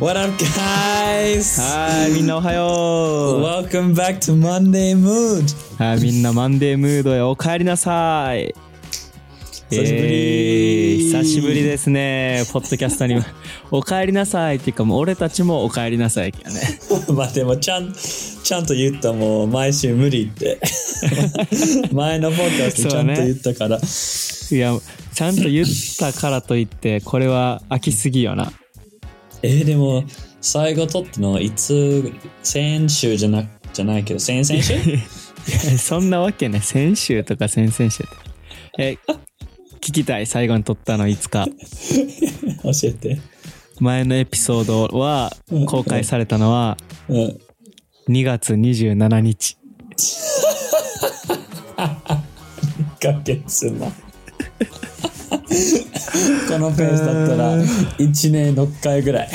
[0.00, 1.60] What up, guys?
[1.60, 5.42] はい、みんなおはよ Welcome back to Monday Mood.
[5.80, 5.82] う。
[5.82, 8.54] はい、みんなマンデームードへお帰りなさい。
[9.70, 10.14] 久しぶり
[10.94, 12.44] えー久しぶりですね。
[12.52, 13.22] ポッドキャストにも
[13.72, 16.78] お帰りなさいっていうかもう俺たちもお帰りなさいやね。
[17.12, 20.60] まあでもちゃん、ちゃんと言ったもう毎週無理って。
[21.90, 23.78] 前のポッドキャストちゃんと言ったから。
[23.78, 24.78] いや、
[25.12, 25.66] ちゃんと言っ
[25.98, 28.52] たからといって、これは飽きすぎよな。
[29.42, 30.04] えーでも
[30.40, 34.74] 最後撮ったのはいつ先週じゃなじゃないけど先々週？
[35.78, 36.60] そんなわけね。
[36.60, 38.16] 先週とか先々週って。
[38.78, 38.98] え、
[39.80, 40.26] 聞きたい。
[40.26, 41.46] 最後に撮ったのいつか。
[41.46, 43.20] 教えて。
[43.80, 45.32] 前のエピソードは
[45.66, 46.76] 公開されたのは
[47.08, 47.38] うん。
[48.08, 49.56] 2月27日。
[53.00, 53.86] ヶ月な。
[56.48, 59.30] このペースだったら1年6回ぐらい。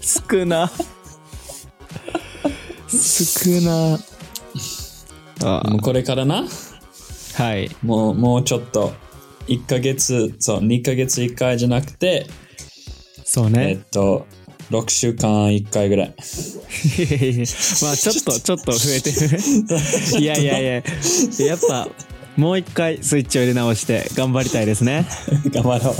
[0.00, 0.70] 少な。
[2.88, 3.98] 少な。
[5.44, 6.44] あもうこれからな？
[7.34, 7.74] はい。
[7.82, 8.92] もう、もうちょっと、
[9.48, 12.30] 1ヶ月、そう、2ヶ月1回じゃなくて、え
[13.24, 13.72] そうね。
[13.74, 14.26] っと、
[14.70, 16.14] 6週間1回ぐらい。
[17.82, 19.38] まあちょっと、ちょっと増えてる。
[20.20, 20.72] いやいやいや、
[21.46, 21.88] やっぱ、
[22.36, 25.06] もう一回スイッチを入れ直して頑張りたいですね。
[25.52, 25.94] 頑張ろう。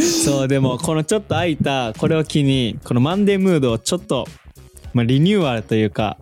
[0.00, 4.26] そう、でも、このちょっと空いた、これを機に、このマンデームードをちょっと、
[4.92, 6.18] まあ、リニューアルというか、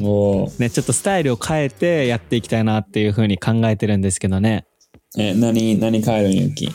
[0.00, 4.66] おーね、ちょっとスタイルを変えてやっていきたいなっていうふうに考えてるんですけどね。
[5.16, 6.70] え、何、何帰るんゆき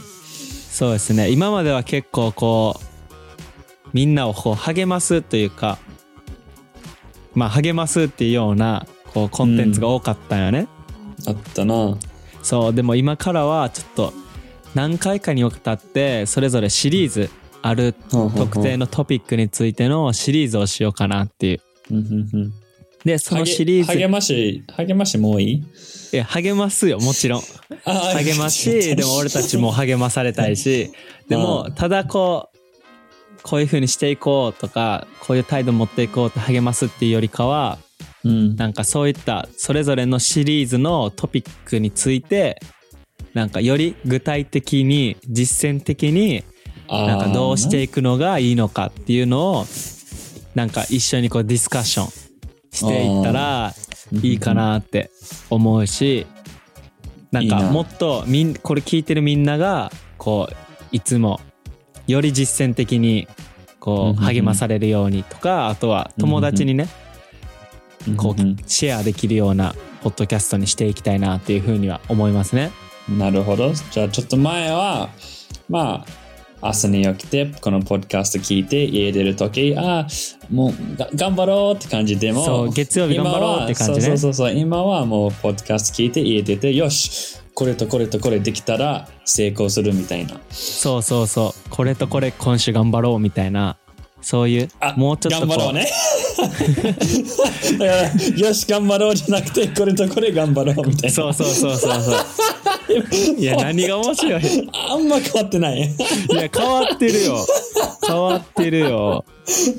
[0.71, 1.29] そうですね。
[1.29, 5.77] 今までは結構こう、みんなをこう励ますというか、
[7.35, 10.67] まあ励ますっていうような、こう、コンテンツが多かったんよね。
[11.27, 11.97] あったな。
[12.43, 14.13] そう、でも今からはちょっと、
[14.73, 17.29] 何回かにわたって、それぞれシリーズ、
[17.61, 21.61] ある特定のトピックについてのシリーズをしようかなっていう。
[23.05, 25.63] で、そのシリーズ、励まし、励ましもういい？
[26.13, 27.41] いや励ますよ、もちろん。
[27.85, 30.91] あ励ますし、 でも俺たちも励まされたいし、
[31.27, 32.57] でも、ただこう、
[33.43, 37.79] こういう風にしていこうとか、こういう態度持っていこうって励ますっていうよりかは、
[38.23, 38.55] うん。
[38.55, 42.59] なんかそういったそれぞれのシリーズのトピックについて、
[43.33, 46.43] なんかより具体的に、実践的に、
[46.89, 49.65] なんかどうしていくのがいいのかっていうのを、
[50.55, 52.07] なんか一緒にこうディスカッション
[52.71, 53.73] していったら
[54.21, 55.09] いいかなって
[55.49, 56.27] 思うし、
[57.31, 60.55] なんかもっとみん、これ聞いてるみんなが、こう、
[60.91, 61.39] いつも
[62.07, 63.27] より実践的に
[63.79, 66.89] こう励まされるようにとか、あとは友達にね、
[68.17, 72.71] こうんうシェアできるようなポッドキャストにしていきたいなっていうふうには思いますね。
[73.09, 73.73] なるほど。
[73.73, 75.09] じゃあちょっと前は、
[75.69, 76.05] ま
[76.61, 80.07] あ、朝に起きて、このポッドキャスト聞いて、家出るとき、ああ、
[80.51, 90.39] もうが頑張ろうって感じでも、そう月曜日頑張ろうって感じねそうそうそう、今はもう、ポッドキャスト聞いて、家出て、よし、これとこれとこれできたら成功するみたいな。
[90.51, 91.69] そうそうそう。
[91.69, 93.77] これとこれ今週頑張ろうみたいな、
[94.21, 95.87] そういうあ、もうちょっとこう頑張ろうね。
[97.77, 101.11] だから、よし、頑張ろうじゃなくて、これとこれ頑張ろうみたいな。
[101.11, 102.25] そうそうそうそうそう。
[103.37, 105.81] いや、何が面白いいあんま変わってない。
[105.81, 107.45] や、変わってるよ。
[108.05, 109.25] 変わってるよ。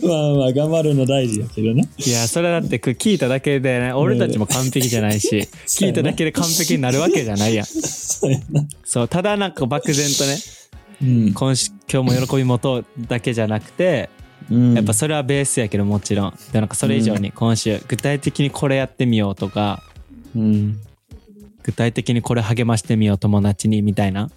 [0.02, 1.88] まあまあ、頑張るの大事やけどね。
[1.98, 7.66] いや、それだって聞いただけでね、俺たちも完璧じゃないし、聞いただけで完璧になるわけじゃないやん。
[8.84, 10.38] そうただなんか漠然とね、
[11.02, 11.34] うん。
[11.34, 14.08] 今週、今日も喜び持とうだけじゃなくて、
[14.50, 16.38] うんやっぱそれはベースやけどもちろん。
[16.52, 19.82] で、なんかそれ以上に今週、具体的にこれやってみようとか、
[20.34, 20.78] うん。
[21.62, 24.30] 具体的にこれ励ましてみよう友達にみたいなっ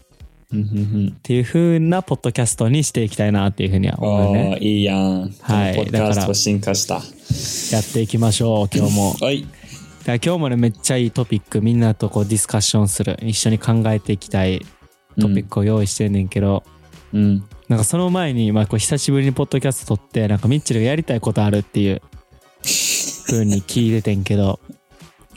[1.24, 4.08] ていう風なポッドキャストにしていきたいなっていう風にはうん。
[4.08, 4.58] 思うね。
[4.62, 5.32] いいやん。
[5.42, 6.96] はいポッドキャスト進化した。
[7.76, 9.14] やっていきましょう、今日も。
[9.14, 9.48] はい。
[10.06, 14.64] 今日もね、めっちゃいいトピック、みんなとこうディスカッションする、一緒に考えていきたい
[15.20, 16.64] トピックを用意してんねんけど、
[17.12, 17.44] うん。
[17.68, 22.02] なんかその前に、まあこう久しぶりにポッドキャスト撮って、なんかミッチェルがやりたいことあるっていう
[23.28, 24.60] 風に聞いててんけど、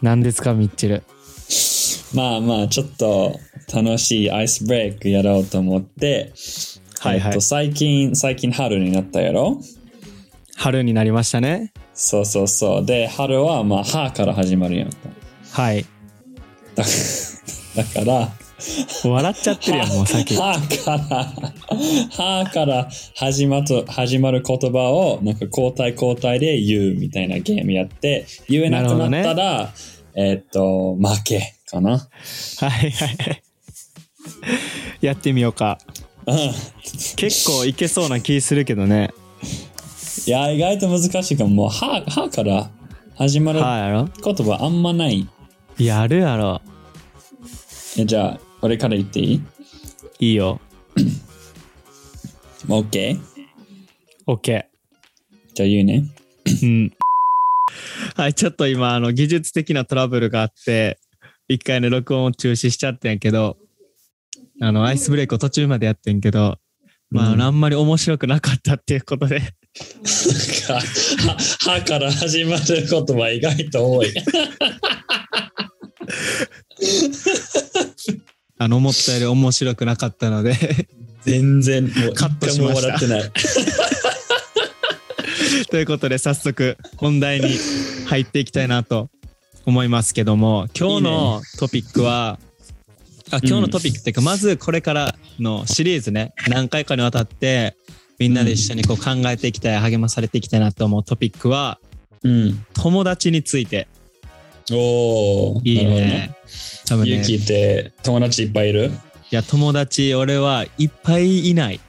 [0.02, 1.02] 何ですか、ミッチェル？
[2.14, 3.38] まあまあ、ちょっと
[3.74, 6.32] 楽しいアイスブレイクやろうと思って、
[7.00, 9.60] はいはいえっと、最近、最近春になったやろ？
[10.56, 11.72] 春になりましたね。
[11.94, 12.86] そうそうそう。
[12.86, 14.96] で、春はまあ、歯から始まるやんか。
[15.52, 15.84] はい。
[16.74, 16.84] だ
[17.76, 18.28] だから、
[19.04, 20.34] 笑っちゃってるやん、もう先。
[20.36, 20.52] 歯
[20.84, 21.24] から、
[22.10, 29.72] 歯から始まる始まる言葉を、なんか交代交代で言うみたいなゲームやって、言えなくなったら、
[30.16, 31.90] えーっと、負けかな。
[31.90, 33.42] はいはいはい。
[35.00, 35.78] やってみようか。
[37.16, 39.10] 結構いけそうな気するけどね。
[40.26, 41.50] いや、意外と難しいかも。
[41.50, 42.70] もう、は、はから
[43.16, 45.28] 始まる言葉あんまない。
[45.78, 46.60] やるやろ。
[47.96, 49.42] えじゃあ、俺から言っていい？
[50.18, 50.60] いいよ。
[52.68, 54.64] オッケー OK。
[55.54, 56.04] じゃあ言うね。
[56.62, 56.92] うん。
[58.16, 60.98] はい、ちょっと今、あの、技術的なトラブルがあって、
[61.48, 63.56] 一回ね、録音を中止しちゃってんけど、
[64.60, 66.58] あの、アイスブレイクを途中までやってんけど、
[67.10, 70.80] まあ、うんあんまり面白くなかったっていうことで、は、
[71.72, 74.12] はから始まる言葉意外と多い。
[78.58, 80.54] あの、思ったより面白くなかったので、
[81.22, 83.30] 全然、 もうカットしま笑ってない。
[85.70, 87.56] ということで、早速、本題に
[88.06, 89.10] 入っていきたいなと
[89.64, 92.38] 思いますけども、今日のトピックは、
[93.30, 97.76] あ今日のトピックっていうか、まずこれからのシリーズね、何回かにわたって、
[98.18, 101.78] みんなで一緒にこう考えていきたい、励まされていきたいなと思うトピックは、
[102.24, 102.64] うん。
[102.74, 103.86] 友達について。
[104.72, 105.60] おお。
[105.64, 106.34] いいね。
[106.88, 108.90] 多分ね、ユキいって友達いっぱいいる？
[109.30, 111.80] や、友達、俺はいっぱいいない。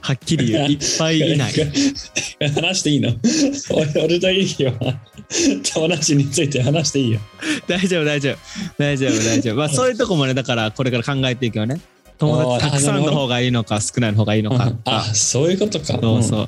[0.00, 1.52] はっきり言う、いっぱいいない。
[2.54, 3.12] 話していいの？
[3.70, 4.72] 俺俺とユキは
[5.74, 7.20] 友達について話していいよ。
[7.66, 8.38] 大丈夫、大丈夫。
[8.78, 9.56] 大丈夫、大丈夫。
[9.56, 11.80] まあ、そういうとこもね、だから、これから考えていくよね。
[12.18, 14.72] 友達たくさんの方がいいのか、少ないの方がいいのか。
[14.84, 15.86] あ、そういうことか。
[16.00, 16.46] そうそう。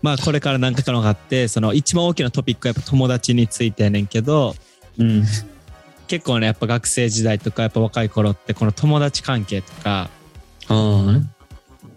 [0.00, 4.54] まあ、これから何回かのがあって、その一番大きなトピックはやっぱ友達についてやねんけど、
[4.98, 5.24] うん。
[6.12, 6.18] うん。
[6.18, 10.10] 結構ね、やっぱ学生時代とか、やっぱ若い頃って、この友達関係とか、
[10.68, 11.20] あ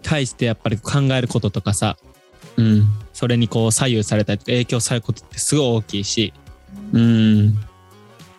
[0.02, 1.96] 対してやっぱり考えることとかさ、
[2.56, 2.86] うん。
[3.12, 6.32] それにこう左右されたりとか影響されることってすごい大きいし、
[6.92, 7.54] うん。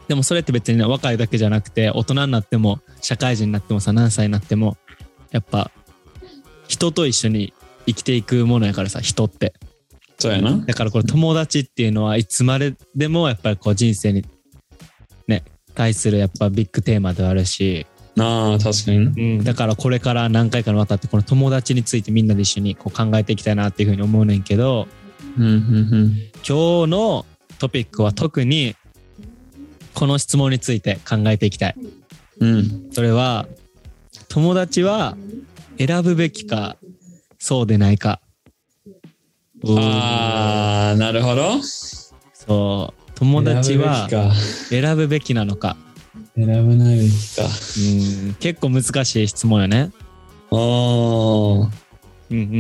[0.08, 4.78] でもそれって別にね若いだけじゃなくて、大人になっても、社会人になってもさ、何歳になっても、
[5.32, 5.72] やっぱ、
[6.68, 7.54] 人と一緒に
[7.86, 9.54] 生きていくものやからさ、人って。
[10.20, 10.58] そうやな。
[10.58, 14.28] だからこれ友達っていうのはいつまででもやっぱりこう人生にね、
[15.78, 17.86] 対するやっぱビッグテーマではあるし、
[18.20, 18.98] ああ、確かに。
[18.98, 24.88] うん、だからこれから何回かにわたってこの友達についてみんなで一緒にこう考えていきたいなっていうふうに思うねんけど、
[25.38, 25.62] うん、うん、
[26.48, 27.26] 今日の
[27.60, 28.76] トピックは特に
[29.94, 31.76] この質問について考えていきたい。
[32.40, 32.54] うん。
[32.56, 32.90] うん。
[32.92, 33.48] それは、
[34.30, 35.16] 友達は
[35.78, 36.78] 選ぶべきか、
[37.38, 38.20] そうでないか。
[39.66, 41.62] ああ、なるほど。
[42.34, 42.97] そう。
[43.18, 44.08] 友達は
[44.70, 45.76] 選ぶべきなのか。
[46.36, 47.44] 選ぶないべきか。
[47.44, 49.92] うん、結構難しい質問よね。
[50.52, 51.70] おー。
[52.30, 52.58] うんうんうんう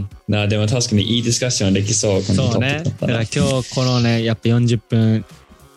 [0.00, 2.82] んなでも確かにいいディスカッションできそう、そうね。
[2.84, 5.24] だから今日このね、やっぱ40分、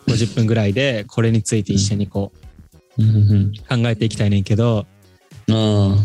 [0.06, 2.30] 50分ぐらいでこれについて一緒にこ
[2.98, 4.86] ううんうん考えていきたいねんけど、
[5.48, 5.54] うん。
[5.54, 5.96] あ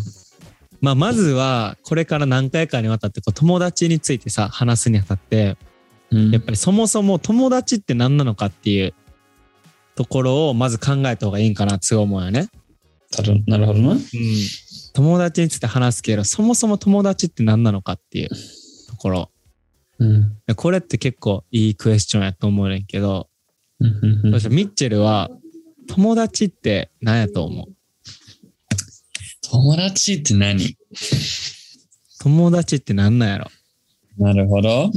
[0.79, 5.70] まあまずはこれから何回かにわたってこう友達についてさ、話すにあたって、ー
[6.11, 8.93] うんやっぱりそもそも友達って何なのかっていう
[9.95, 12.49] ところをまず考えた方がいいんかなって思うよね。
[13.47, 13.91] なるほどな。
[13.91, 13.99] うん。
[14.93, 18.29] 友達について話すけど、そもそも友達って何なのかっていう
[18.89, 19.31] ところ。
[19.99, 20.37] うん。
[20.55, 23.29] これって結構いいクエスチョンやと思うねんけど、
[24.31, 25.29] そしてミッチェルは
[25.87, 27.65] 友達って何やと思う？
[29.49, 30.77] 友達って何？
[32.19, 33.47] 友達って何なんやろ？
[34.17, 34.91] なるほど。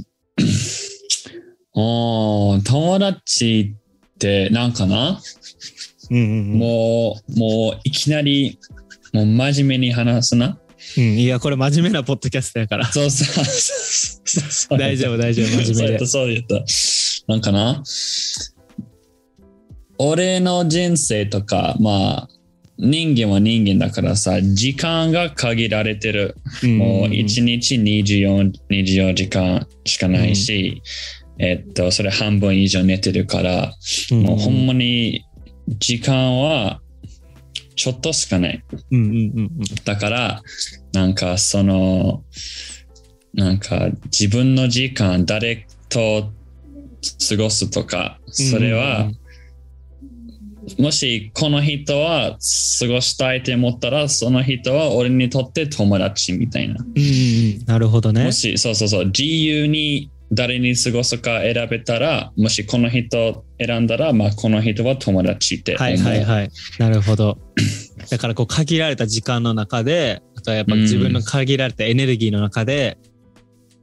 [1.74, 3.74] おー友達
[4.14, 5.20] ってなんかな、
[6.10, 6.58] うんうんうん。
[6.58, 8.58] もう、もういきなり、
[9.12, 10.58] もう真面目に話すな。
[10.96, 12.86] うん、いや、これ真面目なポッドキャストやから。
[12.86, 14.78] そうそう。
[14.78, 16.06] 大丈夫、大丈夫、真面目で。
[16.06, 16.64] そう言った、そう言っ
[17.26, 17.32] た。
[17.32, 17.82] なんかな？
[19.98, 22.28] 俺の人生とか、まあ、
[22.76, 26.36] 人間は人間だからさ、時間が限られてる。
[26.64, 30.82] もう1日24、24時間しかないし、
[31.38, 33.74] えっと、それ半分以上寝てるから、
[34.10, 35.24] もうほんまに
[35.78, 36.80] 時間は
[37.76, 38.64] ちょっとしかない。
[38.90, 39.50] うんうんうんうん。
[39.84, 40.42] だから、
[40.92, 42.22] なんかその、
[43.32, 46.32] なんか自分の時間誰と
[47.28, 49.10] 過ごすとか、それは、
[50.78, 52.38] もしこの人は
[52.78, 56.76] 過ごしたいと思ったら、その人は俺にとって友達みたいな。
[56.76, 57.64] うん。
[57.66, 58.32] なるほどねも。
[58.32, 65.76] し、そうそうそう、自由に誰に過ごすか選べたら、もしこの人選んだら、まあこの人は友達って。
[65.76, 66.50] はいはいはい。
[66.78, 67.38] なるほど。
[68.10, 73.14] だからこう限られた時間の中で、あとはやっぱ自分の限られたエネルギーの中で、うん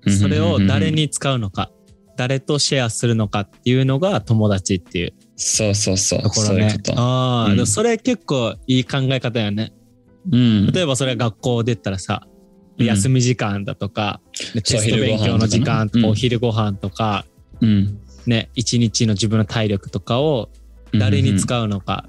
[0.10, 1.72] それを誰に使うのか、
[2.22, 5.14] 誰とシェアするのかっていうのが友達っていう。
[5.36, 6.22] そうそうそう。
[6.22, 6.50] ところ。
[6.98, 7.66] ああ、うん。
[7.66, 9.74] それ結構いい考え方よね。
[10.32, 10.68] うん。
[10.68, 12.28] 例えばそれが学校で言ったらさ、
[12.78, 12.86] うん。
[12.86, 14.22] 休み時間だとか、
[14.54, 17.26] でテそうスト勉強の時間とか、お昼ご飯とか、
[17.60, 18.00] うん。
[18.28, 20.52] ね、一日の自分の体力とかを
[20.94, 22.06] 誰に使うのか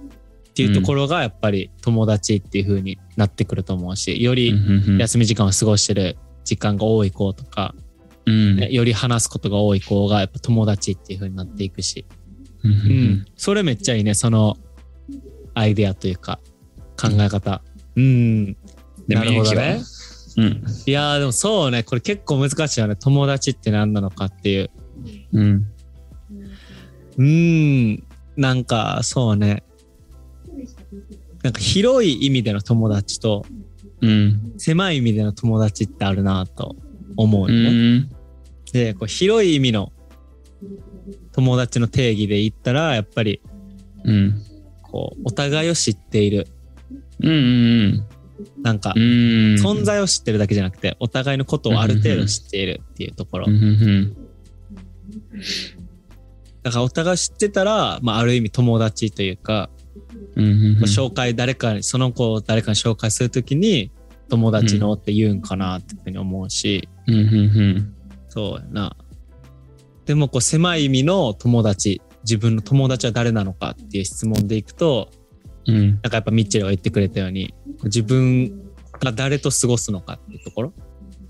[0.50, 4.36] っていうところがやっぱり友達っていう風になってくると思うし、ようん。
[4.36, 4.98] りうん。
[4.98, 7.74] 休み時間を過ごしてる時間が多い子とか、
[8.26, 12.06] うんね、より話すことが多い子がやっぱ友達っていう風になっていくし、
[12.62, 12.80] うんううん
[13.14, 14.56] ん、それめっちゃいいね、その
[15.54, 16.38] アイデアというか
[17.00, 17.62] 考え方。
[17.96, 18.52] うん、
[19.08, 19.80] でなるほどね。
[20.36, 20.64] うん。
[20.86, 22.96] いやーでもそうね、これ結構難しいよね。
[22.96, 24.70] 友達って何なのかっていう。
[25.32, 25.66] うん。
[27.18, 29.64] うーん、なんかそうね。
[31.42, 33.44] なんか広い意味での友達と
[34.00, 34.54] うん。
[34.58, 36.76] 狭い意味での友達ってあるなと
[37.16, 37.98] 思ううよね。
[37.98, 38.10] ん。
[38.72, 39.92] で、こう広い意味の
[41.32, 43.40] 友達の定義で言ったら、やっぱり
[44.04, 44.42] うん。
[44.82, 46.48] こうお互いを知っている。
[47.20, 47.30] うん。
[47.30, 48.04] うん。
[48.62, 49.02] なんかうん。
[49.54, 53.46] 存在を知ってるだけじゃなくて、お互いのことをある程度知っているっていうところ。
[56.62, 59.70] だからお互い知ってたら、まあある意味友達というか。
[60.34, 63.90] 紹介誰かにその子を誰かに紹介するときに
[64.32, 67.14] 友達のって言うんかなっていうふうに思うし、うん。
[67.14, 67.94] うん。
[68.30, 68.96] そうやな
[70.06, 75.10] でもこう狭い意味の友達自分の友達は誰なのかっていう質問でいくと
[75.66, 75.90] うん。
[75.90, 78.62] なんかやっぱミッチェルが言ってくれたように自分
[79.00, 80.72] が誰と過ごすのかっていうところ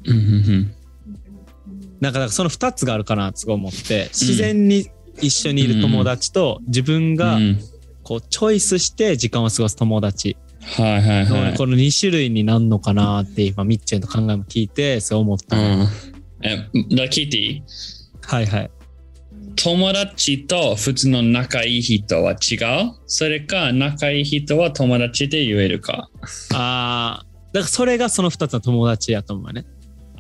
[0.07, 0.17] うん。
[0.17, 0.75] うん。
[2.01, 4.89] なんかだからその2つがあるかなってすごい思って自然に
[5.21, 7.59] 一緒にいる友達と自分がうん。
[8.05, 11.57] こうチョイスして時間を過ごす友達はいはいはい。
[11.57, 15.89] この2種類になんのかなって今ミッチェルの考えも聞いてそう思った、うん。
[16.43, 17.63] え、だ聞いていい？
[18.23, 18.71] はいはい
[19.57, 22.55] 友達と普通の仲いい人は違
[22.87, 22.95] う？
[23.07, 26.09] それか仲いい人は友達で言えるか？
[26.55, 29.67] あーだからそれがその2つの友達やと思うね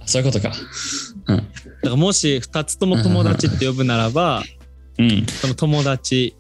[0.04, 0.52] そういうことか。
[1.28, 1.36] うん。
[1.36, 1.48] だか
[1.84, 4.42] らもし2つとも友達って呼ぶならば
[4.98, 5.24] うん。
[5.26, 6.36] その友達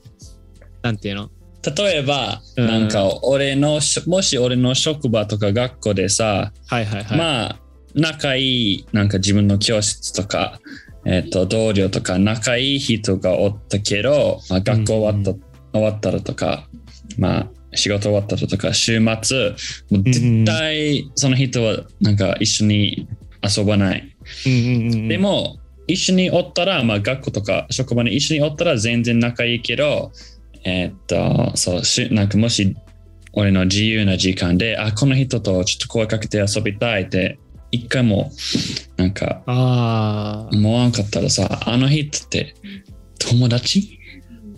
[0.82, 1.30] なんていうの？
[1.64, 2.66] 例えば、うん。
[2.66, 7.58] なんか俺のし、もし俺の職場とか学校でさ、はいはいはい、まあ、
[7.94, 10.60] 仲いい、なんか自分の教室とか、
[11.04, 16.68] えっ、と、同僚とか仲いい人がおったけど、まあ、学校終わった、うん終わったらとか、
[17.18, 19.50] まあ、仕事終わったらとか、週末、
[19.90, 23.08] もう絶対その人はなんか一緒に
[23.42, 24.16] 遊ばない。
[25.08, 30.12] でも、一緒におったら、まあ、学校とか職場に一緒におったら全然仲いいけど、
[30.64, 32.76] えーっと、そう、しなんかもし
[33.32, 37.38] 俺の自由な時間で、あ、この人とちょっと声かけて遊びたいって、
[37.70, 38.30] 一回も
[38.96, 42.54] なんかああ思わんかったらさ、あの人って
[43.18, 43.98] 友達？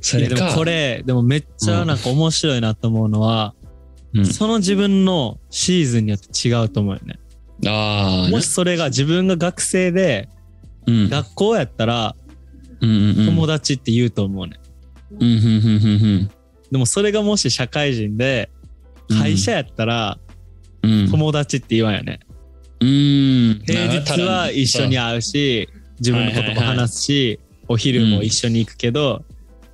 [0.00, 0.34] それか。
[0.34, 3.54] でもこれでもめっちゃなんか面白いなと思うのは、
[4.14, 7.18] うん、その自分のシーズンによって違うと思うよね。
[7.66, 10.28] ああ、もしそれが自分が学生で
[10.86, 12.14] うん、学校やったら
[12.78, 14.58] 友達って言うと思うね、
[15.18, 18.50] でもそれがもし社会人で
[19.08, 20.18] 会社やったら
[20.82, 22.20] 友達って言わんよね、
[22.80, 23.62] うん。
[23.64, 25.68] 平日は一緒に会うし
[25.98, 29.24] 自分のことも話すし、お昼も一緒に行くけど、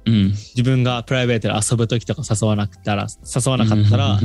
[0.05, 0.29] うん。
[0.31, 4.21] 自分がプライベートで遊ぶ時とか誘わなくたら誘わなかったら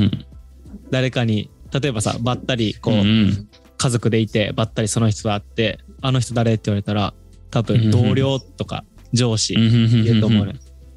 [0.90, 3.48] 誰かに例えばさばったりこう、うんうん。
[3.78, 7.12] 家族でいてばったりその人と会ってあの人誰って言われたら
[7.50, 10.56] 多分同僚とか上司言うと思うね、い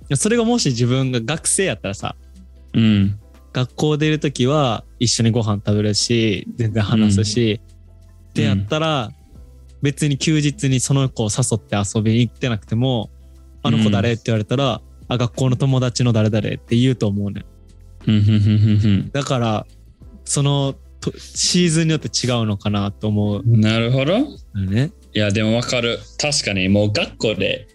[0.10, 2.16] やそれがもし自分が学生やったらさ
[2.74, 3.20] うん。
[3.52, 7.60] 学校でいる時は一緒にご飯食べるし全然話すし、
[8.30, 9.10] ってやったら
[9.82, 13.10] 別に休日にその子を誘って遊びに行ってなくても
[13.64, 17.44] 「あの子誰?」って言われたら「あ学校の友達の誰々」って言うと思うね
[18.06, 18.16] うん。
[18.16, 18.24] うん。
[18.24, 18.32] うん。
[18.32, 18.36] う
[19.06, 19.12] ん。
[19.12, 19.66] だから
[20.26, 23.62] そのとシーズンによって違うのかなと思ううん。
[23.62, 24.18] なるほど。
[24.18, 24.26] い
[24.70, 26.00] ねや、でもわかる。
[26.20, 27.68] 確かに、もう学校で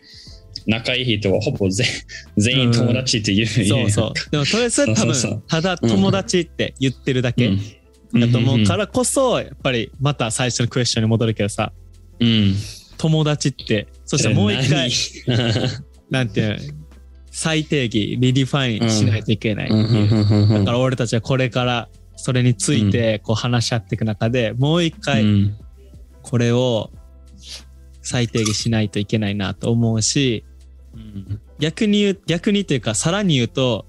[0.66, 1.86] 仲いい人はほぼ全
[2.36, 3.46] 全員友達って言う。
[3.46, 4.30] そうそう。
[4.30, 8.20] でもそれそれ多分ただ友達って言ってるだけうん。
[8.20, 11.72] だと思うからこそやっぱりまた最初のクエスチョンに戻るけどさ
[12.20, 12.54] うん。
[12.96, 14.90] 友達ってそしてもう一回
[16.10, 16.84] なんていうの？
[17.30, 25.24] 再定義 redefine しないといけないだから俺たちはこれからそれについてこう話し合っていく中で、もう一回
[26.22, 26.90] これを
[28.02, 30.44] 再定義しないといけないなと思うし
[31.58, 33.86] 逆に言う逆にというかさらに言うと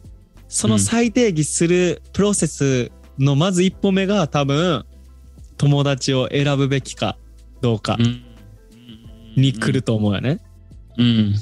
[0.47, 4.85] その再定義するプロセスのまず一歩目が多分
[5.57, 7.17] 友達を選ぶべきか
[7.61, 7.97] どうか
[9.35, 10.39] に来ると思うよね。
[10.97, 11.35] うん。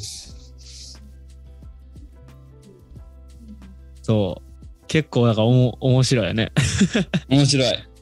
[4.01, 4.53] そう
[4.87, 6.51] 結構なんかおも面白いよね。
[7.27, 7.93] 面白い。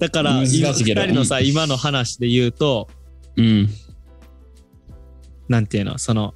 [0.00, 2.88] だから、今けど二人のさ、今の話で言うと、
[3.36, 3.68] うん。
[5.48, 6.34] なんていうの、その、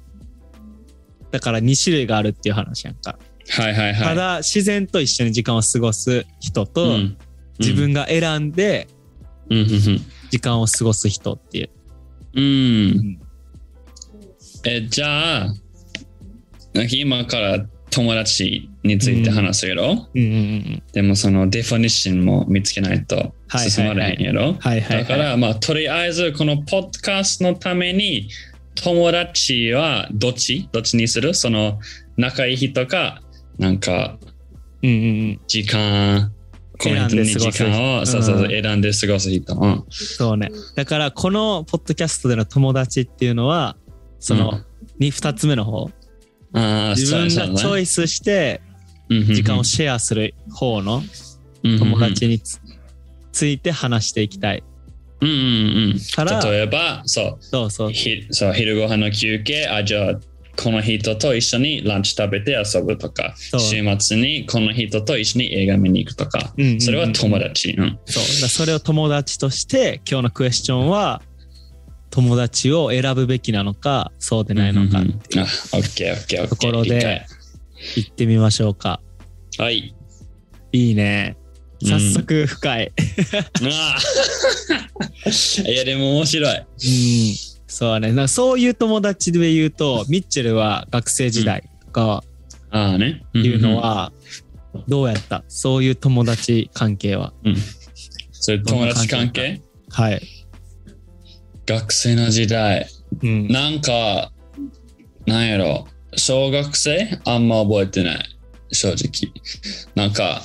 [1.35, 3.19] だから2種類があるっていう話やんか。
[3.49, 4.01] はいはいはい。
[4.01, 7.17] ただ、自然と一緒に時間を過ごす人と、うん、
[7.59, 8.87] 自分が選んで
[9.49, 9.67] うん、うん
[10.31, 11.69] 時間を過ごす人っていう。
[12.35, 12.43] うん。
[12.43, 13.19] うんうん
[14.67, 15.45] え、じゃあ、
[16.73, 20.83] なんか今から友達について話すやろ、うんうんうん。
[20.93, 25.03] でもそのデフィニッションも見つけないとはい進まれへんやろ、はいはい、はい。
[25.03, 28.29] だから、まあ、とりあえずこのポッドキャストのために
[28.75, 30.69] 友達はどっち？
[30.71, 31.33] どっちにする？
[31.33, 31.79] その
[32.17, 33.21] 仲いい人か、
[33.57, 34.17] なんか
[34.83, 35.41] うんうんうん。
[35.47, 36.31] 時間、
[36.79, 39.55] この人に時間を、選んで過ごす人そうそうそううん選んで過ごす人。
[39.55, 39.83] うん。
[39.89, 40.51] そうね。
[40.75, 43.77] だから、このポッドキャストでの友達っていうのは、
[44.19, 44.65] その、うん
[45.35, 45.89] つ目の方。
[46.53, 48.61] ああ、自分がチョイスして
[49.09, 51.01] 時間をシェアする方の
[51.63, 52.61] 友達につ
[53.33, 54.63] ついて話していきたい。
[55.21, 55.99] うんうんうん。
[56.13, 57.91] から、例えば、そう、そうそう。
[57.91, 60.19] ひそう昼ご飯の休憩、あ、じゃあ、
[60.57, 67.71] この人と一緒にランチ食べて遊ぶとか、週末にこの人と一緒に映画見に行くとか、うんうんうんそれは友達。
[67.77, 67.99] うん。
[68.05, 68.23] そう。
[68.49, 71.21] それを友達として、今日のクエスチョンは、
[72.09, 75.47] 友達を選ぶべきなのか、そうでないのかっていあ、うオ
[75.79, 76.47] ッケーオッケーオッケー。
[76.47, 77.25] ところで、
[77.97, 79.01] 行ってみましょうか。
[79.57, 79.93] はい。
[80.71, 81.35] いいね。
[81.85, 82.91] 早速深い。
[83.71, 83.97] あ
[85.65, 86.57] あいや、でも面白い。
[86.57, 86.65] うん。
[87.67, 88.11] そうね。
[88.11, 92.23] なそういう友達で言うと、ミッチェルは学生時代とか
[92.71, 93.23] ああね。
[93.37, 94.11] っいうの、は、
[94.87, 95.43] どうやった？
[95.47, 97.33] そういう友達関係は。
[97.43, 97.57] うん。
[98.31, 99.61] それ友達関係？
[99.89, 100.21] はい。
[101.65, 102.87] 学生の時代。
[103.23, 103.47] うん。
[103.47, 104.31] なんか、
[105.25, 107.19] なんやろ、小学生？
[107.25, 108.37] あんま覚えてない。
[108.71, 109.31] 正直。
[109.95, 110.43] なんか、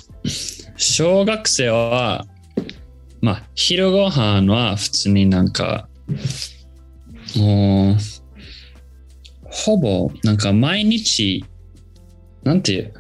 [0.82, 2.26] 小学生は、
[3.20, 5.90] まあ、昼ご飯は普通になんか、
[7.36, 7.96] もう、
[9.44, 11.44] ほぼ、なんか毎日、
[12.44, 12.94] なんていう、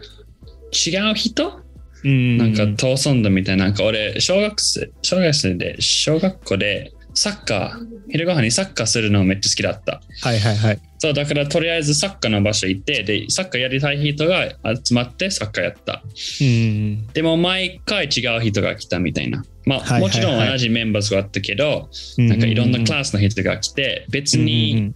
[0.72, 1.58] 違う人？
[2.04, 2.36] うん。
[2.36, 10.00] なんか、トーソンドみたいな、なんか俺、小学生、小学生で、小学校で、サッカー、昼ご飯にサッカーするのめっちゃ好きだった。
[10.22, 10.80] はいはいはい。
[10.98, 14.48] そう、だからとりあえずサッカーの場所行って、で、サッカーやりたい人が
[14.82, 16.02] 集まってサッカーやった。
[16.40, 17.06] うん。
[17.08, 19.44] でも毎回違う人が来たみたいな。
[19.66, 24.94] まあ、はいはいはいもちろん同じメンバーズがあったけど、なんかいろんなクラスの人が来て、別に、うんうん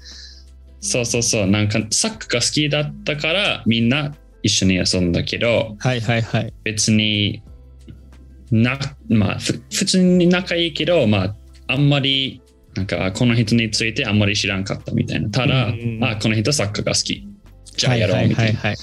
[0.86, 6.52] そうそうそう、なんかサッカーが好きだったからみんな一緒に遊んだけど、はいはいはい。
[6.62, 7.42] 別に
[8.50, 11.36] な、まあ、ふ普通に仲いいけど、まあ、
[11.68, 12.42] あんまり、
[12.74, 15.30] なんか、この人についてあんまり知らんかったみたいな。
[15.30, 17.26] ただ、うんうんうんあ、この人サッカーが好き。
[17.76, 18.60] じゃあやろうみたいな。
[18.60, 18.76] はいはいはいはい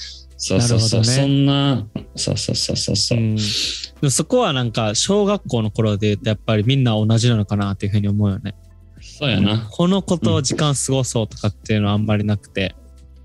[0.43, 1.01] そうそうそう。
[1.01, 3.19] ねそんな、そうそうそうそうそう。
[3.19, 3.37] うん
[4.09, 8.55] そこはなんか小学校の頃で言うとやっぱりみんな同じなのかなっていうふうに思うよね。
[8.99, 9.67] そうやな。
[9.71, 12.73] この子と時間過ごそうとかっていうのはあんまりなくて、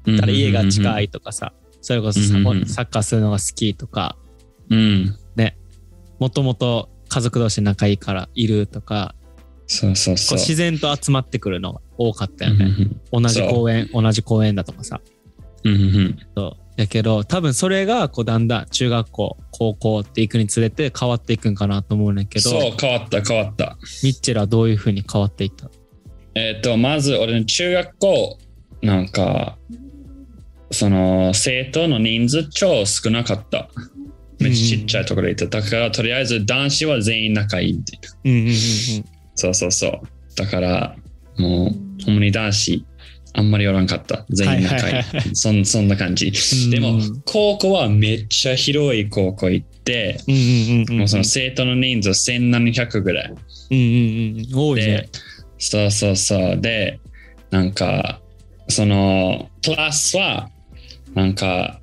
[0.07, 2.37] だから家が近いとかさ、それこそサ
[2.83, 4.19] ッカーするのが好きとか、
[4.69, 5.17] うん。
[6.19, 9.15] もともと家族同士仲いいからいるとか、
[9.67, 10.41] そうそうこそうう。
[10.41, 12.77] 自然と集まってくるのが多かったうんよね。
[13.13, 15.01] うん同じ公園、同じ公園だとかさ。
[15.65, 16.81] うんうんそう。
[16.81, 23.79] やけど、多分それがこうだんだん中学校、高校っていくにつれて変わっていくんかなと思うんだけど、そう、変わった変わった。
[24.03, 25.71] ミッチェルはどういうふうに変わっていった？
[26.35, 28.39] えっ、と、まず俺の中学校、
[28.83, 29.57] なんか、
[30.71, 33.71] その生徒の人数超少なかった。
[34.39, 35.47] めっちゃちっちゃいところにいた。
[35.47, 38.11] だから、とりあえず男子は全員仲いいみたいな。
[38.25, 38.53] うんうんうんうん。
[39.37, 40.01] そうそうそう。
[40.37, 40.97] だから、
[41.39, 42.85] もう、ほんまに男子、
[43.35, 44.25] あんまりおらんかった。
[44.31, 44.83] 全員仲いい。
[44.83, 46.33] はいはいはいそんそんな感じ。
[46.71, 50.19] でも、高校はめっちゃ広い高校行って。
[50.89, 53.35] もうその生徒の人数1700ぐらい。
[53.71, 54.59] うんうんうん。
[54.59, 55.09] 多いねで。、
[55.59, 56.61] そうそうそう。
[56.61, 56.99] で、
[57.51, 58.21] なんか、
[58.69, 60.49] その、クラスは、
[61.15, 61.81] なんか、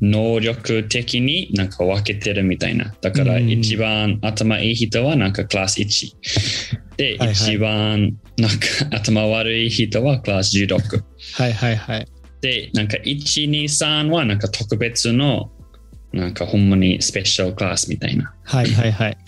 [0.00, 2.94] 能力的になんか分けてるみたいな。
[3.00, 6.16] だからうん一番頭いい人はなんかクラス1。
[6.96, 11.02] で、はいはい一番なんか頭悪い人はクラス16。
[11.34, 12.06] はいはいはい。
[12.40, 15.50] で、なんか1、2、3はなんか特別の
[16.12, 18.34] なんかほんまにスペシャルクラスみたいな。
[18.44, 19.18] はいはいはい。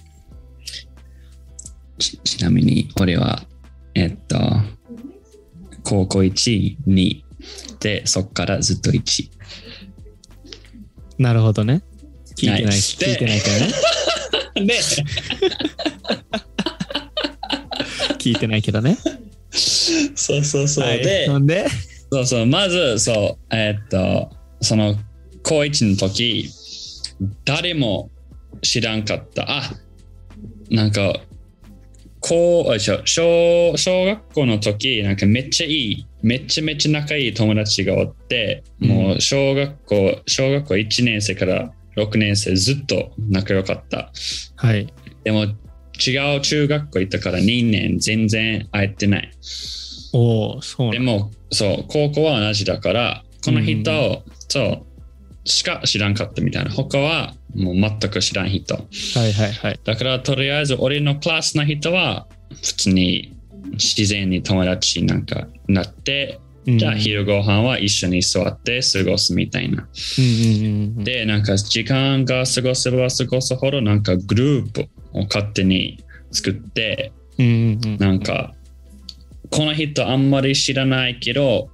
[1.99, 3.43] ちちなみに俺は、
[3.95, 4.39] えっと、
[5.85, 7.23] 高校1、2
[7.81, 9.31] で、そっからずっと1。
[11.23, 11.83] なるほどね。
[12.37, 13.73] 聞いてない、はい聞いてないけどね。
[14.67, 14.81] で、
[18.19, 18.99] 聞いてないけどね。
[19.53, 20.85] そうそうそう。
[20.85, 21.67] はいで、で、
[22.11, 24.31] そうそう、まず、そう、えっと、
[24.61, 24.97] その、
[25.43, 26.51] 高1の時、
[27.45, 28.11] 誰も
[28.63, 29.45] 知らんかった。
[29.49, 29.71] あ、
[30.71, 31.21] なんか、
[32.23, 44.13] こう、あ小小小学校の時、なんかめっちゃいい、めっちゃめっちゃ仲いい友達がおって、もう小学校、小学校1年生から6年生ずっと仲良かった。
[44.57, 44.87] はい。
[45.25, 49.31] でも違う中学校行ったから2年全然会えてない。
[50.15, 54.85] おおそうでも、そう、高校は同じだから、この人を、そ
[55.45, 56.71] う、しか知らんかったみたいな。
[56.71, 58.75] 他はもう全く知らん人。
[58.75, 58.83] は
[59.27, 59.81] いはいはい。
[59.85, 63.35] だから、とりあえず俺のクラスの人は、普通に
[63.73, 69.89] 自然に友達になんかなって、じゃあ昼ご飯は一緒に座って過ごすみたいな。
[70.19, 71.05] うんうんうんうん。
[71.05, 77.99] で、なんか時間が過ごせば過ごすほど、なんかグループを勝手に作って、うんうんうん。
[77.99, 78.55] なんか、
[79.51, 81.71] この人あんまり知らないけど、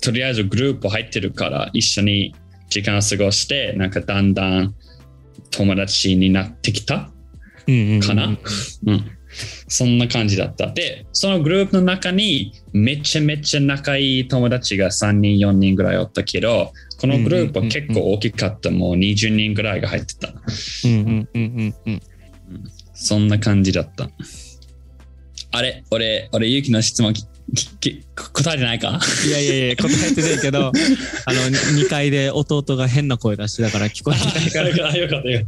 [0.00, 2.34] とりあえずグループ入ってるから一緒に
[2.68, 4.74] 時間過ごして、なんかだんだん
[5.50, 7.10] 友達になってきた
[7.66, 8.26] うんうんうんかな、
[8.86, 9.10] うん、
[9.68, 10.70] そんな感じだった。
[10.72, 18.70] で、そのグループの中にめちゃめちゃ仲いい友達が3人、4人ぐらいおったけど、このグループは結構大きかった。
[18.70, 20.32] もう20人ぐらいが入ってた。
[20.84, 22.02] うんうんうん。
[22.92, 24.10] そんな感じだった。
[25.52, 25.84] あれ？
[25.90, 27.14] 俺、俺、ゆうきの質問
[28.34, 29.00] 答えてないか？
[29.26, 30.66] いやいやいや、答えてないけど、
[31.24, 31.40] あの、
[31.80, 34.96] 2階で弟が変な声出してたから聞こえてないから。
[34.96, 35.44] よかったよ。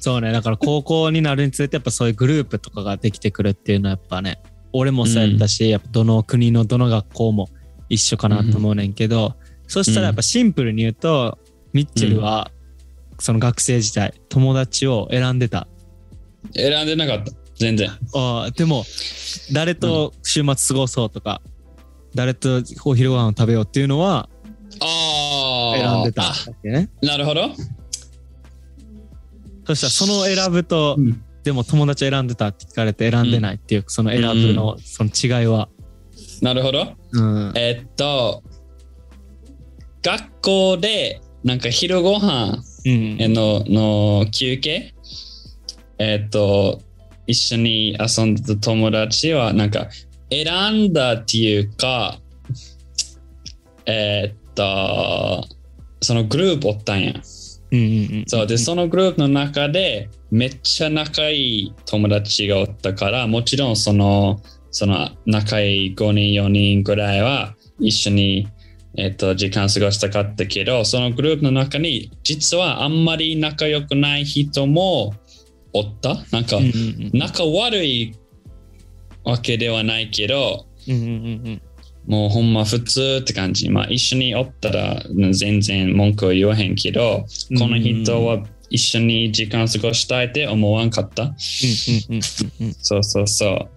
[0.00, 4.40] そうね、だから高校になるにつれてやっぱそういうグループとかができてくるっていうのはやっぱね、
[4.72, 7.48] 俺もそうやったし、やっぱどの国のどの学校も
[7.88, 9.34] 一緒かなと思うねんけど、
[9.66, 11.38] そしたらやっぱシンプルに言うと、
[11.72, 12.50] ミッチェルは
[13.18, 15.66] その学生時代、友達を選んでた。
[16.54, 17.32] 選んでなかった。
[17.58, 17.90] 全然。
[18.14, 18.84] あーでも、
[19.52, 21.40] 誰と週末過ごそうとか、
[22.14, 24.28] 誰とお昼ご飯を食べようっていうのは
[24.80, 25.78] ああ。
[25.78, 26.88] 選んでたあわけね。
[27.02, 27.50] なるほど。
[29.66, 35.68] そしたらその選ぶと、うんでも友達選んでたって聞かれて選んでないっていう、その選ぶの、その違いは。
[36.42, 36.94] なるほど。
[37.12, 37.52] うん。
[37.54, 38.42] えっと、
[40.02, 43.32] 学校で、なんか昼ご飯うん。
[43.32, 44.92] のの休憩、
[45.98, 46.80] えっと、
[47.26, 49.88] 一緒に遊んでた友達は、なんか、
[50.30, 52.18] 選んだっていうか、
[53.86, 55.46] えっと、
[56.00, 57.14] そのグループおったんや。
[57.72, 57.88] うんうんう
[58.22, 58.24] ん。
[58.26, 68.48] そうで、そのグループの中でめっちゃ仲いい友達がおったから、もちろんその、その仲いい5人、4人ぐらいは一緒に、
[68.96, 75.14] えっと、時間過ごしたかったけど、そのグループの中に実はあんまり仲良くない人も
[75.76, 76.14] おった？
[76.32, 76.58] なんか
[77.12, 78.14] 仲悪い
[79.24, 80.66] わけではないけど、
[82.06, 83.68] もうほんま普通って感じ。
[83.68, 91.34] まあ一緒におったらうん全然文句は言わへんけど、うんこの人は一緒に時間過ごしたいって思わんかった？
[91.38, 93.68] そうそうそう。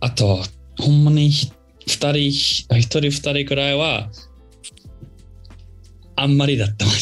[0.00, 0.42] あと、
[0.78, 1.52] ほんまにひ
[1.86, 4.10] 二人、ひ一人二人くらいは、
[6.16, 6.92] あんまりだった、で。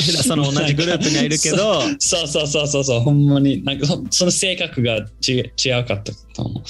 [0.00, 6.62] その同じグループにはいるけど、そうそうそうそうそう、ほんまに、なんかそその性格が違違うかったと思う。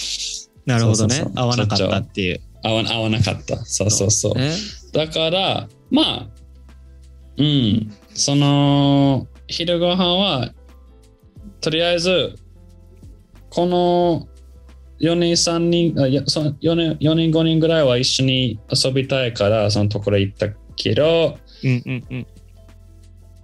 [0.66, 2.40] なるほどねそうそうそう合わなかったっていう。
[2.62, 3.64] 合わ合わなかった。
[3.64, 4.34] そうそうそう。
[4.38, 4.52] ね
[4.92, 6.28] だから、まあ、
[7.36, 10.52] うん、その、昼ご飯は、
[11.60, 12.34] とりあえず、
[13.50, 14.28] この
[15.00, 20.48] 4人、3人、あいやその 4, 人4人、5人ぐらいは一緒に遊びたいから、そのところ行った
[20.82, 22.26] けど、うんうんうん。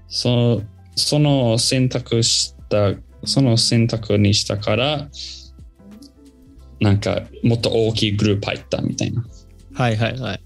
[0.09, 0.63] その
[0.95, 2.95] その選択した、
[3.25, 5.09] その選択にしたから、
[6.81, 9.27] なんか、もっと大きいグループ入ったみたいな。
[9.75, 10.41] はいはいはい。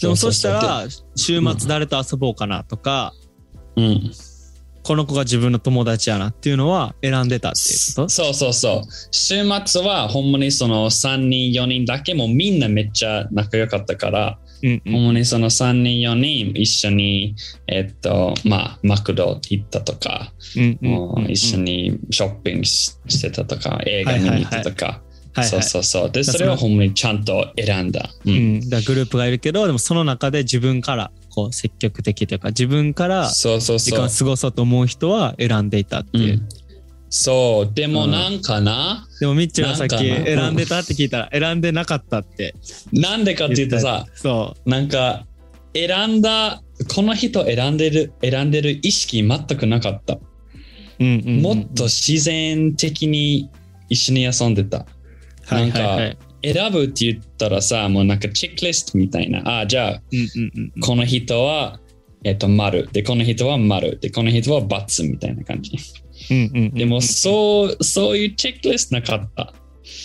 [0.00, 3.12] でもそしたううら、週末誰と遊ぼうかなとか、
[3.76, 4.12] でうん。
[4.82, 8.08] この子が自分の友達やなっていうのは選んでたっていうこと？
[8.08, 8.88] そうそうそう。
[9.12, 14.92] 週末はほんまにその3人、4人だけもうみんなめっちゃ仲良かったから、うんうん。
[14.92, 17.34] ほんまにその3人、4人一緒に、
[17.66, 25.02] えっと、まあ、マクド行ったとか、うんうんもう一緒にショッピングししてたとか、映画見に行ったとか、はいはい
[25.44, 26.10] そうそうそう。
[26.10, 28.10] で、それをほんまにちゃんと選んだ。
[28.26, 28.30] う。
[28.30, 28.58] うん。
[28.58, 33.90] ん、だグループがいるけどでもその中で自分からこう積極的というか自分からそうそうそう。
[33.90, 34.08] 時間を。
[34.08, 36.48] 過ごそうと思う人は選んでいたっていう、うん
[37.14, 42.54] そう、でもうんなんかな、でもミッチェはさっきなんかな選んでたって聞いたら選んでなかったって
[42.90, 45.26] なんでかって言うとさ、そなんか
[45.74, 50.20] 選んだこの人選んでる選んでる意識全くなかった、う、
[51.00, 53.50] うんうんうんもっと自然的に
[53.90, 54.86] 一緒に遊んでた、
[55.44, 59.60] はいはいはい選ぶって言ったらさ、もうなんかチェックリストみたいな。
[59.60, 60.80] あ、じゃあ、うんうんうんうん。
[60.80, 61.78] この人は、
[62.24, 62.88] えっと、丸。
[62.90, 64.00] で、この人は丸。
[64.00, 65.76] で、この人は×みたいな感じ。
[66.32, 69.52] うんうんうんうんでも、そう、そういうチェックリストなかった。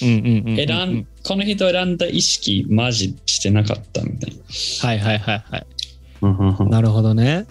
[0.01, 4.33] うんうんうんうん選ん、この人選んだ意識、マジしてなかったみたい
[4.81, 5.65] はいはいはいはい。
[6.21, 6.65] な。
[6.69, 7.45] なるほどね。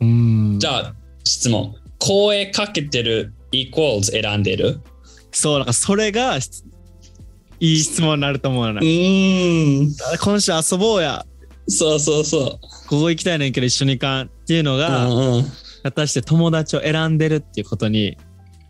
[0.00, 0.58] うん。
[0.58, 1.74] じゃあ、質問。
[1.98, 4.80] 声かけてる equals 選んでる？
[5.32, 6.64] そう、なんかそれがし
[7.60, 9.94] いい質問になると思うようん。
[10.18, 11.26] 今週遊ぼうや。
[11.68, 14.78] そうそうそここ行きたいねんけど一緒に行かんっていうのう。
[14.78, 15.44] が、うん
[15.82, 18.16] 果たして友達を選んでるっていうことに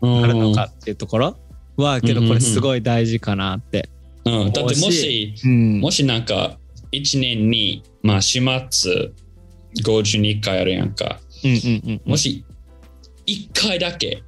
[0.01, 1.37] うんなるのかっていうところ
[1.77, 3.89] は、けどこれすごい大事かなって。
[4.25, 5.79] うん、だってもし、うん。
[5.79, 6.57] もしなんか、
[6.91, 9.11] 1年に、まあ、始末
[9.83, 11.19] 52回あるやんか。
[11.43, 11.57] うんうん
[11.89, 12.01] うん。
[12.05, 12.45] もし、
[13.25, 14.23] 1回だけ、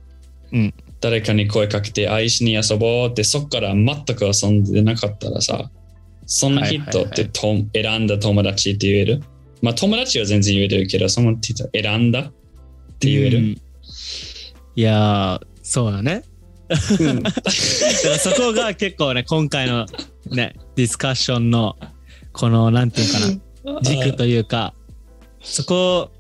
[0.52, 5.70] うん誰かに声かけて、あ、一緒に遊ぼうって、そっから全く遊んでなかったらさ、
[6.26, 9.24] その人ってと、選んだ友達って言える？
[9.62, 12.32] まあ、友達は全然言えるけど、その人選んだ？
[12.94, 13.46] って言える、うん。
[13.46, 13.62] い
[14.76, 16.24] やー、そうだね。
[17.00, 17.24] うん。
[17.24, 17.52] だから
[18.18, 19.86] そこが結構ね、今回の
[20.30, 21.76] ね、ディスカッションの、
[22.32, 23.12] この、なんていう
[23.66, 24.74] かな、 軸というか、
[25.42, 26.12] そこ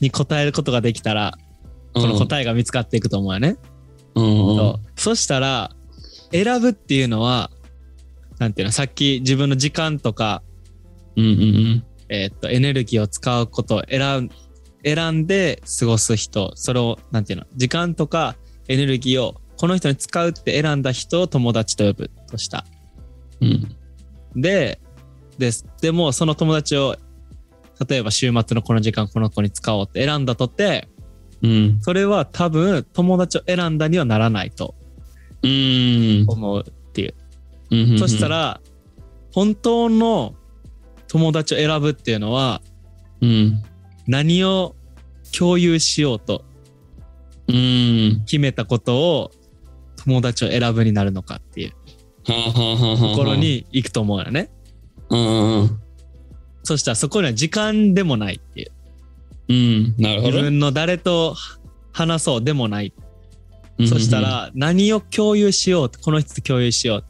[0.00, 1.36] に答えることができたら、
[1.94, 3.56] この答えが見つかっていくと思うよね。
[4.14, 4.56] うん。
[4.56, 4.62] う。
[4.74, 5.70] んそしたら、
[6.32, 7.50] 選ぶっていうのは、
[8.38, 10.42] なんていうの、さっき自分の時間とか、
[11.16, 11.84] うんうん。
[12.08, 14.30] えーっと、エネルギーを使うことを選ん
[14.84, 18.36] 選んで過ごす人、それを、なんていうの、時間とか
[18.68, 22.64] エネルギーをこの人に使うって選んだ人を友達と呼ぶとした。
[23.40, 23.76] うん
[24.34, 24.80] で、
[25.38, 25.66] です。
[25.80, 26.96] でも、その友達を、
[27.88, 30.88] 例えば週末のこの時間この子に使おうって選んだとって、
[31.42, 34.76] うんそれは多分友達を選んだにはならないと
[35.42, 37.14] 思うっていう。
[37.70, 38.60] うんそしたら、
[39.32, 40.34] 本当の
[41.08, 42.62] 友達を選ぶっていうのは、
[43.20, 43.62] うん
[44.06, 44.74] 何を
[45.36, 46.44] 共有しようと
[47.48, 49.30] うん決めたことを
[50.04, 51.70] 友達を選ぶになるのかっていう
[52.24, 52.32] と
[53.16, 54.50] ころに行くと思うよね。
[56.64, 58.72] そしたらそこには時間でもないっていう。
[59.48, 61.36] うんなるほど自分の誰と
[61.92, 62.92] 話そうでもない。
[63.86, 67.04] そしたら何を共有しようこの人と共有しよう。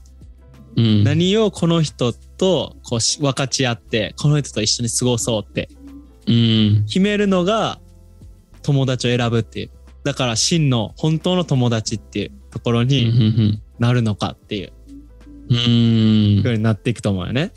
[0.77, 5.82] うん何をこの人とこうし分かち合ってこの人と一緒に過ごそうってうん
[6.27, 7.79] 決めるのが
[8.63, 9.71] 友達を選ぶっていう。
[10.05, 14.73] だから真の本当の友達っていうところうんになるのかっていう
[15.49, 16.43] うん。
[16.43, 17.53] 風になっていくと思うよね。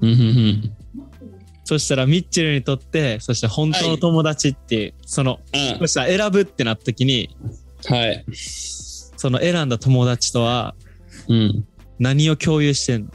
[0.00, 0.76] うんうん
[1.66, 5.78] そしたらミッチェルにとって、そして本当の友達っていう、その、うん。
[5.78, 7.34] そしたら選ぶってなった時に、
[7.86, 8.22] はい。
[8.34, 10.74] その選んだ友達とは
[11.26, 11.66] うん。
[11.98, 13.10] 何を共有してんの？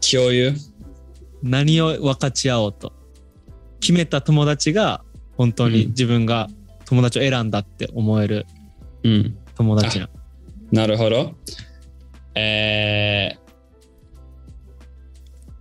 [0.00, 0.52] 共有？
[1.42, 2.92] 何を分かち合おうと？
[3.82, 5.02] 決めた友達が
[5.36, 6.48] 本当にうん自分が
[6.86, 8.46] 友達を選んだって思える
[9.02, 10.12] うん友達なの。
[10.70, 11.34] なるほど。
[12.34, 13.38] えー、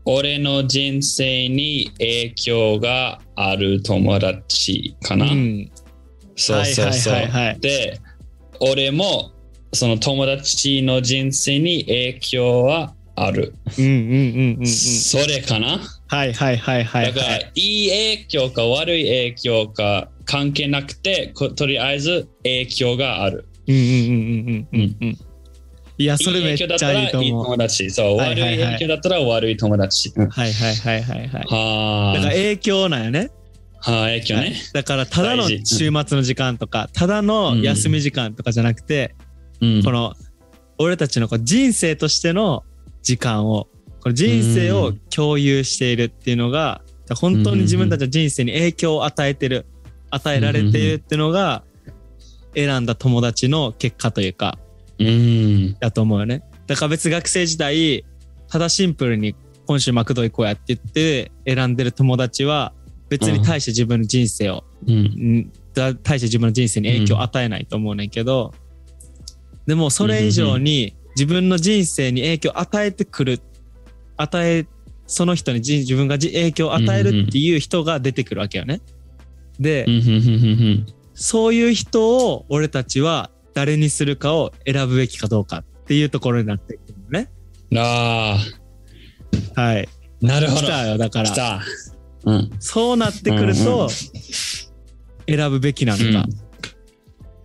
[0.06, 5.26] 俺の人生に影響がある友達かな。
[5.26, 5.72] うん。
[6.38, 7.14] そうそうそう。
[7.14, 8.00] はいはいはいはいで、
[8.62, 9.32] 俺も
[9.74, 13.54] その友達の人生に影響はある。
[13.78, 14.02] うんうんうんう
[14.58, 14.68] んうん。
[14.68, 15.80] それかな？
[16.08, 17.86] はいはいはいはいだから、はいい。
[17.88, 23.46] い影響か悪い影響か関係なくて、ことりあえず影響がある。
[23.68, 23.98] うんうんうんう
[24.52, 25.18] んうんうん。
[25.98, 27.46] いや、それめっちゃいいといい思う。
[27.46, 27.92] 友達。
[27.92, 30.12] そう、悪い影響だったら悪い友達。
[30.16, 31.44] うんはいはいはいはいはい。
[31.48, 32.14] はあ。
[32.16, 33.30] だから影響なんよね。
[33.80, 34.56] はあ、影響ね。
[34.74, 39.16] だからただの週末の時間とか、ただの休み時間とかじゃなくて、
[39.62, 39.84] うん。
[39.84, 40.16] この
[40.80, 42.64] 俺たちのこう人生としての
[43.02, 43.68] 時間を
[44.02, 46.82] この人生を共有しているっていうのが
[47.16, 49.66] 本当に自分たちの人生に影響を与えてる
[50.10, 51.64] 与えられているっていうのが
[52.56, 54.58] 選んだ友達の結果というか
[55.00, 55.74] うん。
[55.80, 56.44] だと思うよね。
[56.68, 58.06] だから別に学生時代
[58.48, 59.36] ただシンプルに
[59.66, 62.74] 今週マクド行こうやって言って選んでる友達は
[63.10, 64.94] 別に対して自分の人生をうん。
[64.96, 65.52] ん。
[65.74, 68.54] だ対して自分の人生に影響を与えないと思うねんけど、
[69.66, 73.42] でもそれ以上に自分の人生に影響を与えてくる
[74.18, 74.66] 与え
[75.08, 78.82] その人にじ自分がじ影響を与えるっていう人が出てくるわけよね。
[79.60, 79.94] で、うん。
[79.94, 80.86] うん。
[81.14, 87.30] そういう人を俺たちは誰にするかを選ぶべきかどうかっていうところになってくるのね。
[87.78, 88.38] あ
[89.56, 89.90] あ、はい。
[90.22, 90.62] なるほど。
[90.62, 91.62] 来たよだから来た。
[92.26, 92.50] うん。
[92.60, 93.90] そうなってくるうんうと
[95.28, 96.28] 選ぶべきなのか、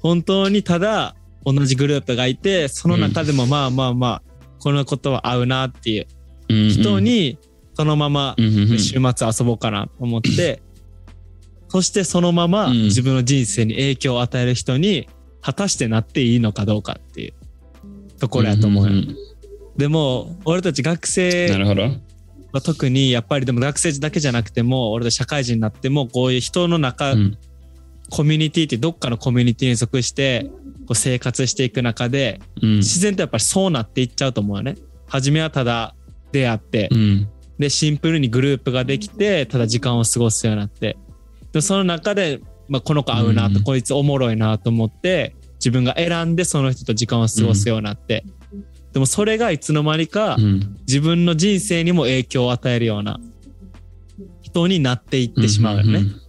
[0.01, 4.23] 本当にただ同じグループがいてその中でもまあまあまあ
[4.59, 6.07] このことは合うなっていう
[6.49, 7.39] うん人、に
[7.75, 8.77] そのまま週
[9.17, 10.63] 末遊ぼうかなと思って、
[11.69, 12.83] そしてそのままうん。
[12.85, 15.09] 自分の人生に影響を与える人に
[15.41, 17.33] 果たしてなっていいのかどうかっていう
[18.19, 18.89] ところやと思う
[19.77, 21.49] でも俺たち学な生。
[22.53, 27.39] は特にやっぱりでも学生だけじゃなくても俺たち社会人になってもこういう人の中、うん
[28.11, 30.51] コミュニティってどっかのコミュニティに属して
[30.87, 32.77] こう生活していく中でうん。
[32.77, 34.77] 自然とやっぱりそうなっていっちゃうと思うよね。
[35.09, 35.95] 初めはただ
[36.33, 37.29] 出会って、うん。
[37.59, 40.97] でシンプルにグループができてただ時間を過ごすようになって。
[41.53, 43.65] でその中で、まあ、この子合うなと、うん。
[43.65, 48.25] こいつおもろいなと思って自分が選んでその人と時間を過ごすようになって、
[48.93, 50.77] でもそれがいつの間にかうん。
[50.87, 53.19] 自分の人生にも影響を与えるような
[54.43, 55.89] 人になっていってしまうよね。
[55.89, 55.97] うん。
[55.97, 56.26] うん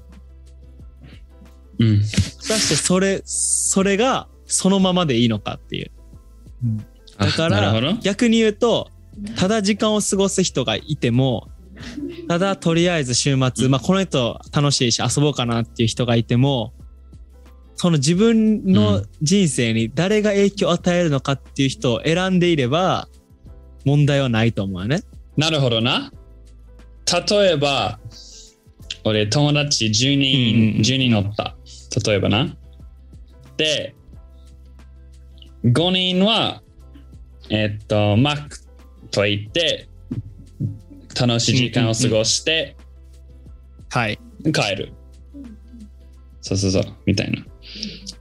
[1.77, 5.91] 果たしてそれそれがそのままでいいのかっていう。
[7.17, 7.99] だかあなるほらど。
[7.99, 8.89] 逆に言うと
[9.35, 11.49] ただ時間を過ごす人がいても
[12.27, 16.73] ただとりあえず週末、まあ、この人楽しいし遊ぼうかなっていう人がいても
[17.75, 23.07] その自分の人生に誰が影響を与えるのかっていう人を選んでいれば
[23.85, 25.01] 問題はないと思うよね。
[25.37, 26.11] なるほどな。
[27.29, 27.99] 例えば、
[29.05, 31.56] 俺友達10うんうん人、うん10人乗った。
[32.05, 32.55] 例えばな。
[33.57, 33.95] で、
[35.63, 36.61] 5人は、
[37.49, 38.59] えっと、マック
[39.11, 39.87] と言って、
[41.19, 42.75] 楽しい時間を過ごして
[43.89, 44.19] はい。
[44.53, 44.93] 帰る。
[46.41, 47.43] そうそうそう、みたいな。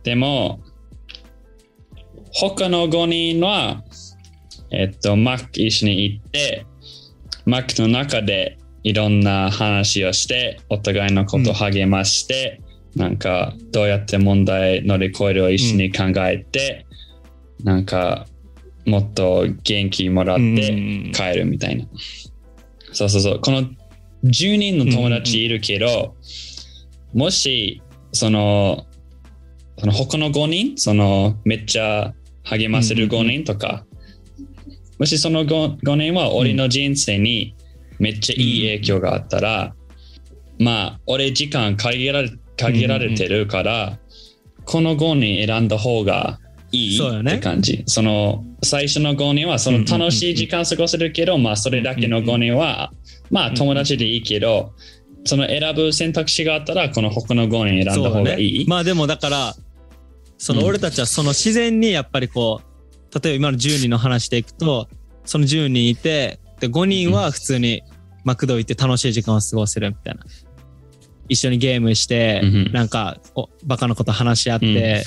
[0.03, 0.61] でも、
[2.33, 3.85] 他の5人は、
[4.71, 6.67] えっと、マック一緒に行って、
[7.45, 12.61] マックの中でいろんな話をして、お互いのことを励まして、
[12.97, 16.87] なんか、どうやって問題乗り越えるを一緒に考えて、
[17.63, 18.27] なんか、
[18.87, 20.57] もっと元気もらっうん。
[20.57, 21.85] て帰るみたいな。
[22.93, 23.41] そうそうそう。
[23.41, 23.65] この
[24.25, 26.17] 10人の友達いるけど、
[27.13, 27.83] もし、
[28.13, 28.87] その、
[29.79, 33.85] その他の5人、そのめっちゃ励ませる5人とか、
[34.99, 37.55] もしその 5, 5人は俺の人生に
[37.99, 39.75] めっちゃいい影響があったら、
[40.59, 43.99] まあ、俺時間限られ限られてるから、
[44.65, 46.39] この5人選んだ方が
[46.73, 47.85] いいって感じ。
[47.87, 52.93] その最初の5人はその楽しい時間過ごせるけど、まあそれだけの5人は、
[53.31, 54.73] まあ友達でいいけど、
[55.25, 58.67] その選ぶ選択肢があったら、この他の5人選んだ方がいい。
[58.67, 59.55] まあでもだから
[60.39, 60.67] そのうん。
[60.67, 64.89] 俺たちはその自然にやっぱりこう例えば今の10人の話でいくと
[65.25, 67.83] その10人いてで5人は普通に
[68.25, 70.21] マクド行って楽しい時間を過ごせるみたいな
[71.29, 72.57] 一緒にゲームしてうん。
[72.57, 75.05] うんなんかおバカなこと話し合って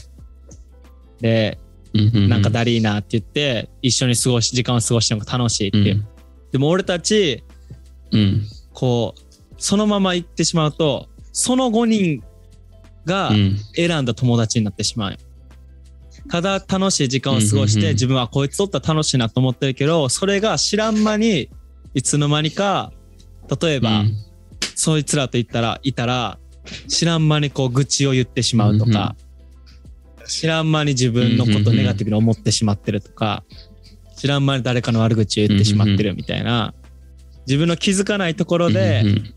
[1.19, 1.57] で
[1.93, 2.01] うん。
[2.01, 2.29] うんうん。
[2.29, 6.05] なんかだりーなって言って一緒に過ごし時間を過ごしてるのが楽しいっていう。
[6.51, 7.43] でも俺たち
[8.11, 8.43] うん。
[8.73, 9.21] こう
[9.57, 12.23] そのまま行ってしまうとその5人
[13.05, 13.57] がうん。
[13.75, 15.11] 選んだ友達になってしまう。
[15.11, 15.17] よ。
[16.29, 21.49] ただ楽しい時間を過ごして自分はこいつとったら楽しいなと思ってるけどそれが知らん間に
[21.93, 22.91] いつの間にか
[23.61, 24.15] 例えば、うん
[24.79, 26.39] そいつらと言ったらいたら
[26.87, 29.17] 知らん間にこう愚痴を言ってしまうとか、
[30.25, 33.43] 知らん間に自分のことをネガティブに思ってしまってるとか、
[34.15, 36.73] 知らん間に誰かの悪口を言ってしまってるみたいな、
[37.45, 39.33] 自分の気づかないところで、うんうん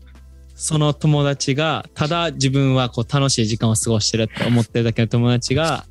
[0.55, 5.85] その友達がただ自分はこう楽しい時間を過ごしてるって思ってるだけの友達が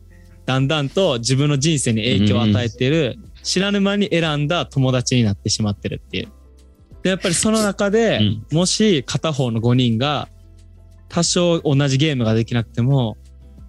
[0.47, 6.29] だんだんと自分の人生に影響を与えている知らぬ間に選んだ友達になってしまってるっていう。
[7.03, 8.21] でやっぱりその中で、
[8.53, 10.29] もし片方の5人が
[11.09, 13.17] 多少同じゲームができなくても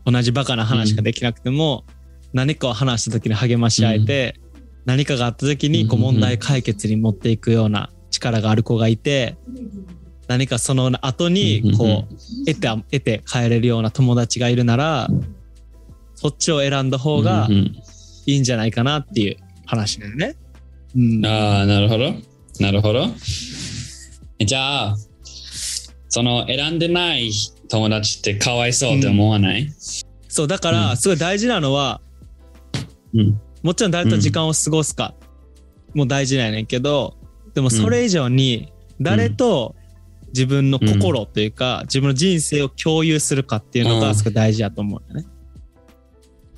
[0.06, 1.86] 同じバカな話ができなくても、
[2.34, 4.36] 何かを話した時に励まし合えて、
[4.86, 9.38] 何かがあった時にこう問題解決に持っていくような力がある子がいて
[10.28, 15.08] 何かその後にこう得て得て帰れるような友達がいるなら
[16.15, 17.48] そっちを選んだ方が
[18.26, 20.36] いいんじゃないかなっていう話だよね。
[20.96, 22.13] うん、ああ、なるほど。
[22.60, 23.08] なるほど。
[24.39, 24.97] じゃあ、
[26.10, 27.32] その選んでない
[27.70, 29.72] 友達ってかわいそうって思わない、
[30.28, 30.76] そうだかうん。
[30.76, 32.01] らすごい大事なのは
[33.16, 35.14] うん、もちろん誰と時間を過ごすか
[35.93, 37.16] も大事なんやねんけど
[37.54, 39.76] でもそれ以上に誰と
[40.28, 44.01] 自分の心というか自分の人生を共有するかっていうのうん。
[44.01, 45.28] がすごい大事だと思うんだね。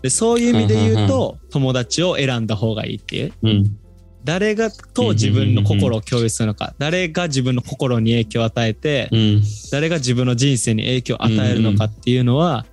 [0.02, 3.34] でそういう意味で言うと友達を選んだ方がいいっていう。
[3.44, 3.78] うん。
[4.26, 6.74] 誰がと自分の心を共有するのか。
[6.80, 9.44] 誰が自分の心に影響を与えてうん。
[9.72, 12.66] 誰が自分の人生に影響を与えるのかっていうのは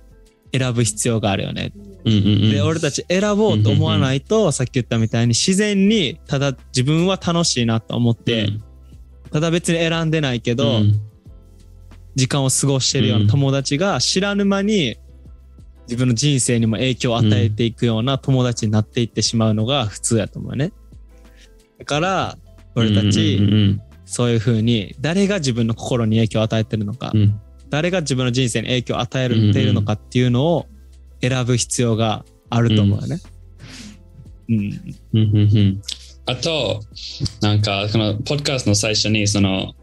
[0.51, 1.71] 選ぶ必要があるよね。
[2.05, 2.51] うんうんうん。
[2.51, 8.49] で、俺たち選ぼうと思わないと、さっき言ったみたいに自然に、ただ自分は楽しいなと思って、
[9.31, 10.99] ただ別に選んでないけど、うん。
[12.15, 14.97] 時間を過ごしてるような友達が知らぬ間に
[15.87, 20.71] 自分の人生にも影響を与えていくような友達になっていってしまうのが普通やと思うね。
[21.83, 22.37] だから、
[22.75, 30.67] 俺たち、うんうんそういう風に誰が自分の心に影響を与えてるのか、うんうん誰が自分の人生に影響を与えているのかっていうのを
[31.21, 33.19] 選ぶ必要があると思うよね。
[34.47, 34.57] うん。
[34.57, 34.69] うん
[35.13, 35.81] うんうん
[36.27, 36.81] あと、
[37.41, 39.73] なんか、このポッドキャストの最初に、その、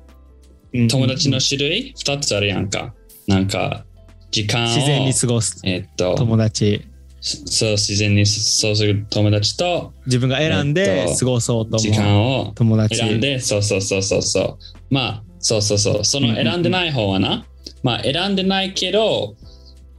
[0.72, 2.94] うん友達の種類2つあるやんか。
[3.26, 3.84] なんか、
[4.30, 6.86] 時間を、自然に過ごすえっと、友達。
[7.20, 12.96] そう、自然にそうする友達と、自分が選んえっとで過ごそうと時思う間を友達。
[12.96, 14.58] 選んで、そうそうそうそうそう。
[14.90, 16.04] まあ、そうそうそう。
[16.04, 17.44] その選んでない方はな、
[17.82, 19.36] まあ、選んでないけど、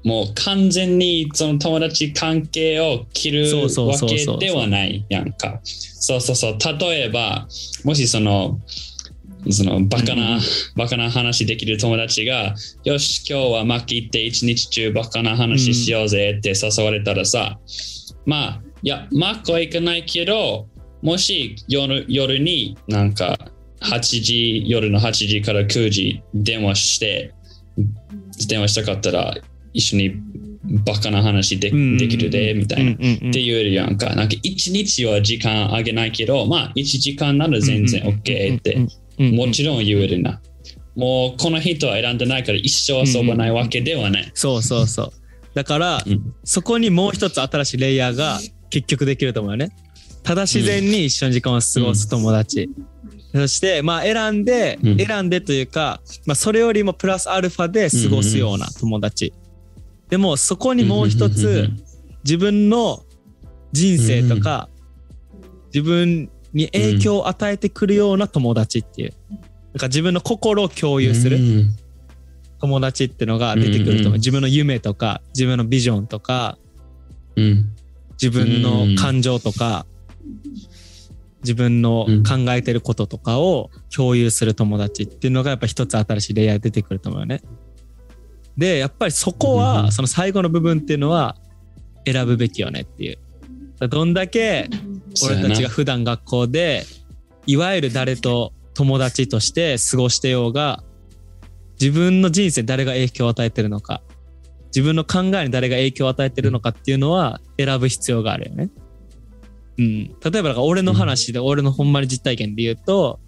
[0.03, 5.59] もう完全にその友達関係を切るわけではないやんか。
[5.63, 6.57] そうそうそう。
[6.79, 7.47] 例えば、
[7.83, 8.59] もしその、
[9.49, 10.41] そのバカな、うん
[10.75, 17.59] バカな話できる友達が、よし、今日はマッキー行って一日中バカな話しようぜって誘われたらさ、
[18.25, 20.67] まあ、いや、マックは行かないけど、
[21.01, 23.37] もし夜夜になんか
[23.81, 27.33] 8時、夜の8時から9時電話して、
[28.47, 29.35] 電話したかったら
[29.73, 30.15] 一緒に
[30.85, 32.91] バカな話で,、うんできるで、みたいな。
[32.91, 34.15] って言えるやんか。
[34.15, 38.77] なんか一日は時間あげないけど、まあ1時間なら全然 OK って、
[39.17, 40.41] もちろん言えるな。
[40.95, 44.31] もうこの人は選んでないから一生遊ばないわけではない。
[44.33, 45.11] そうそうそう。
[45.53, 48.39] だから、うんそこにもう一つ新しいレイヤーが
[48.69, 49.69] 結局できると思うよね。
[50.23, 52.69] ただ自然に一緒に時間を過ごす友達。
[53.33, 59.33] そして、まあ選んで、うん選んでというか、まあそれよりもプラスアルファで過ごすような友達。
[60.09, 61.69] でもそこにもう一つ、
[62.23, 63.03] 自分の
[63.71, 64.69] 人生とか、
[65.73, 69.13] 自分に影響を与えてくるような友達っていう。
[69.73, 71.37] なんか自分の心を共有する。
[71.37, 71.75] うん
[72.61, 76.59] 友達ってのが出てくると思う、うんうん自分の夢とか自分のビジョンとか
[77.35, 77.75] うん
[78.21, 79.87] 自分の感情とか、
[81.41, 87.41] 自分のうん考えてることとかを共有する友達っていうのがやっぱ一つ新しいレイヤー出てくると思うよね。
[88.55, 91.35] でやっぱりそこうんうんはその最後の部分っていうのは
[92.05, 93.17] 選ぶべきよねっていう。
[93.87, 94.69] どんだけ
[95.25, 96.83] 俺たちが普段学校で
[97.45, 100.83] いわゆる誰と友達として過ごしてようが
[101.79, 104.01] 自分の人生に誰が影響を与えてるのか
[104.67, 108.69] 自分の考えに誰が影響を与えてるのかっていうのは選ぶ必要があるよね。
[109.77, 113.19] うん、例えば俺の話で俺のほんまに実体験で言うと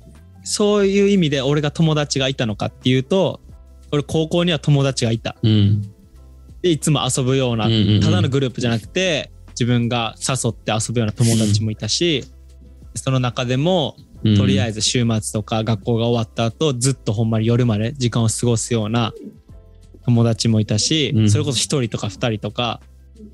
[0.43, 3.41] そういう意味で俺が友達がいたのかっていうと
[3.91, 5.35] 俺高校には友達がいた。
[5.41, 5.81] うん
[6.61, 7.65] でいつも遊ぶような
[8.01, 12.25] ただのグループじゃなくて自分が誘って遊ぶような友達もいたし、
[12.95, 14.37] その中でもうん。
[14.37, 19.13] とりあえず週末とか学校が終わった後ずっとほんまに夜まで時間を過ごすような
[20.05, 21.29] 友達もいたし、うん。
[21.29, 22.79] それこそ一人とか二人とか、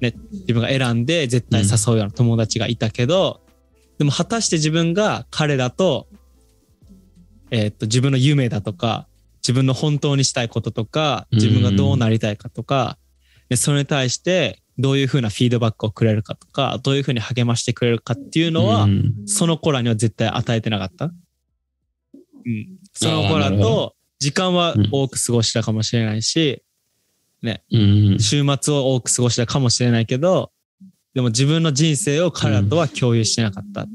[0.02, 3.42] ね、自分が選んで絶対誘うような友達がいたけど、
[4.00, 6.08] でも果たして自分が彼らと,、
[7.52, 9.08] えーっと自分の夢だとか
[9.44, 12.98] 自分の本当にしたいこととか自分がどうなりたいかとか、
[13.50, 19.14] でそれに対してどういうふうなフィードバックをくれるかとかどういうふうに励ましてくれるかっていうのは、うん。
[19.26, 21.06] その子らには絶対与えてなかった。
[21.06, 21.10] う
[22.50, 22.78] ん。
[22.94, 26.64] その子らと時間は多く過ごしたかもしれないし、
[27.44, 28.20] うん。
[28.20, 30.52] 週末を多く過ごしたかもしれないけど、
[31.14, 33.86] でも自分の人生を彼らとは共有してなかった。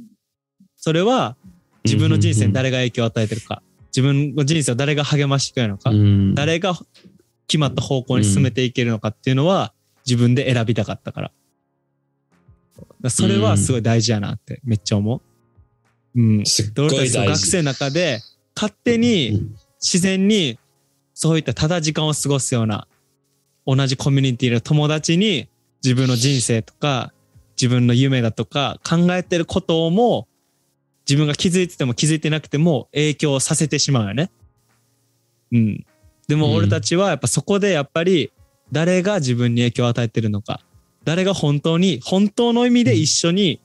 [0.76, 1.37] それは
[1.85, 6.35] 自分の人生に誰が影響を与えてるか、自分の人生を誰が励ましてくれるのか、うん。
[6.35, 6.74] 誰が
[7.47, 9.72] 決まった方向に進めていけるのかっていうのは
[10.07, 11.32] 自分で選びたかったから。
[12.76, 15.22] だからそれはすごい大事やなってめっちゃ思
[16.14, 16.20] う。
[16.20, 16.46] うん。
[16.46, 17.18] すっごい大事。
[17.18, 18.20] 学生の中で
[18.55, 19.50] 勝手に
[19.80, 20.59] 自然に
[21.12, 22.86] そういったただ時間を過ごすような
[23.66, 25.48] 同じコミュニティの友達に
[25.82, 27.12] 自分の人生とか
[27.57, 30.28] 自分の夢だとか考えてることをも
[31.09, 34.30] 自分が気づいてても気づいてなくても影響させてしまうよね。
[35.52, 35.86] うん。
[36.26, 38.32] でも俺たちはやっぱそこでやっぱり
[38.75, 40.61] 誰が自分に影響を与えてるのか。
[41.05, 43.61] 誰が本当に本当の意味で一緒に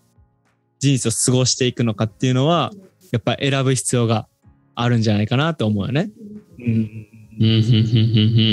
[0.80, 2.72] 人生を過ごしていくのかっていうのは
[3.12, 4.28] やっぱり選ぶ必要が
[4.76, 6.12] あるんじゃないかなと思うよね。
[6.60, 6.66] うん。
[6.66, 7.08] うん。
[7.40, 7.50] うん。
[7.56, 7.58] う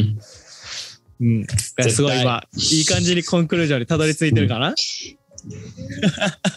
[0.00, 0.18] ん。
[1.20, 1.42] うん。
[1.42, 4.74] だからすごい今、いい感じにコンクルージョンにたどり着いてるかな、うん。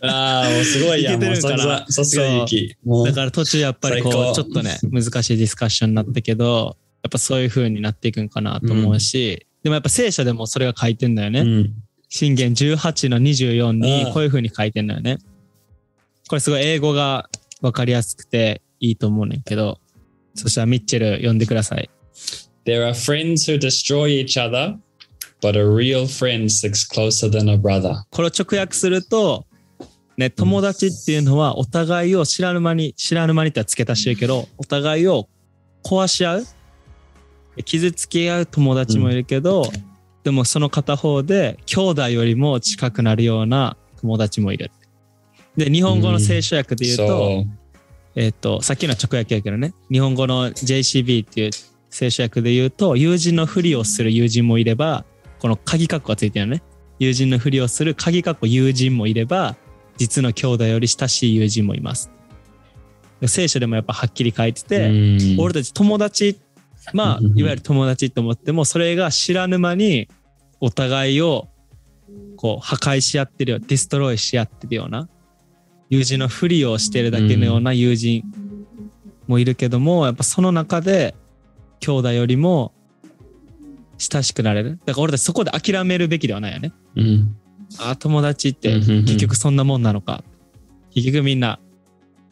[0.10, 1.24] ああ、もうすごいやん。
[1.24, 2.78] もうささすがゆき。
[3.06, 8.30] だから途中やっぱりこう、ちょっとね、難しいディスカッションになったけど、やっぱそういう風になっていくん。
[8.30, 11.41] かなと思うし、でもやっぱ聖書でもそれが書いてんだよね。
[11.41, 11.74] うん
[12.10, 15.20] 信玄18の24にこういう風に書いてんのよね。
[16.28, 17.30] これすごい英語が
[17.62, 19.80] わかりやすくていいと思うねんけど、
[20.34, 21.89] そしたらミッチェル読んでください。
[22.66, 24.78] There are friends who destroy each other,
[25.41, 28.03] but a real friend sticks closer than a brother.
[28.10, 29.45] これを直訳すると、
[30.18, 35.30] ね、友達っていうのはお互いを知らぬ間に、知らぬ間にっては付け足してるけど、お互いを
[35.84, 36.45] 壊し合う
[37.64, 39.64] 傷つけ合う友達もいるけど、
[40.24, 44.72] でもその片方で兄弟よりも近くなるような友達もいる。
[45.55, 47.45] で、日本語の聖書訳で言うと、So,
[48.16, 51.51] えっ、と、さっきの直訳やけどね、日本語の JCB っていう
[51.89, 55.05] 聖書訳で言うと、友人のふりをする友人もいれば、
[55.39, 56.64] この鍵括弧がついてるのね。
[56.99, 59.55] 友人のふりをする鍵括弧友人もいれば、
[59.97, 62.12] 実の兄弟より親しい友人もいます。
[63.26, 66.39] 聖書でもやっぱはっきり書いてて、mm, 俺たち友達、
[66.93, 70.07] まあうんうんう、んいわゆる友達と思っても、それが知らぬ間に
[70.59, 71.47] お互いを
[72.35, 75.09] こう破壊し合ってるよ、ディストロイし合ってるような、
[75.89, 78.23] 友人のふりをしてるだけのような友人
[79.27, 81.15] もいるけども、やっぱその中で
[81.79, 82.73] 兄弟よりも
[83.97, 84.79] 親しくなれる。
[84.85, 86.73] だから俺たちそこで諦めるべきではないよね。
[86.95, 87.25] mm,
[87.79, 90.23] あ、友達ってうんうんうん結局そんなもんなのか。
[90.93, 91.59] 結局みんな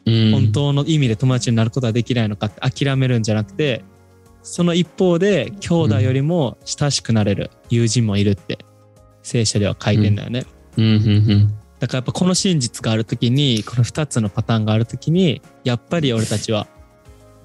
[0.04, 0.32] mm.
[0.32, 3.84] 本当の意味で友達になることはできないのかって諦めるんじゃなくて
[4.50, 8.58] その一方で兄弟よりも親しくなれる友人もいるって
[9.22, 10.46] 聖書では書いてんだよね、
[10.76, 11.48] Mm, mm, mm.
[11.80, 16.66] だからやっぱこの真実がある時にこの2つのパターンがある時にやっぱり俺たちは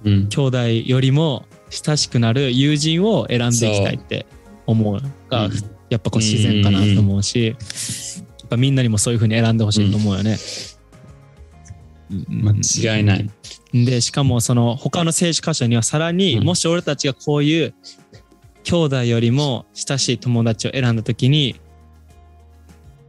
[0.03, 0.27] Mm.
[0.27, 4.25] 兄弟よりも親しくなる友人を選んでいきたいって
[4.65, 5.51] 思うのがうん
[5.89, 7.53] やっぱこう自然かなと思うしや
[8.45, 10.37] っぱみんなにもそういうふうに選んでほしいと思うよね。
[12.11, 13.29] うん間違いない。
[13.73, 17.73] でしかもその他の聖書箇所にはさらに、うんもし俺たちがこういう
[18.63, 21.59] 兄弟よりも親しい友達を選んだ時に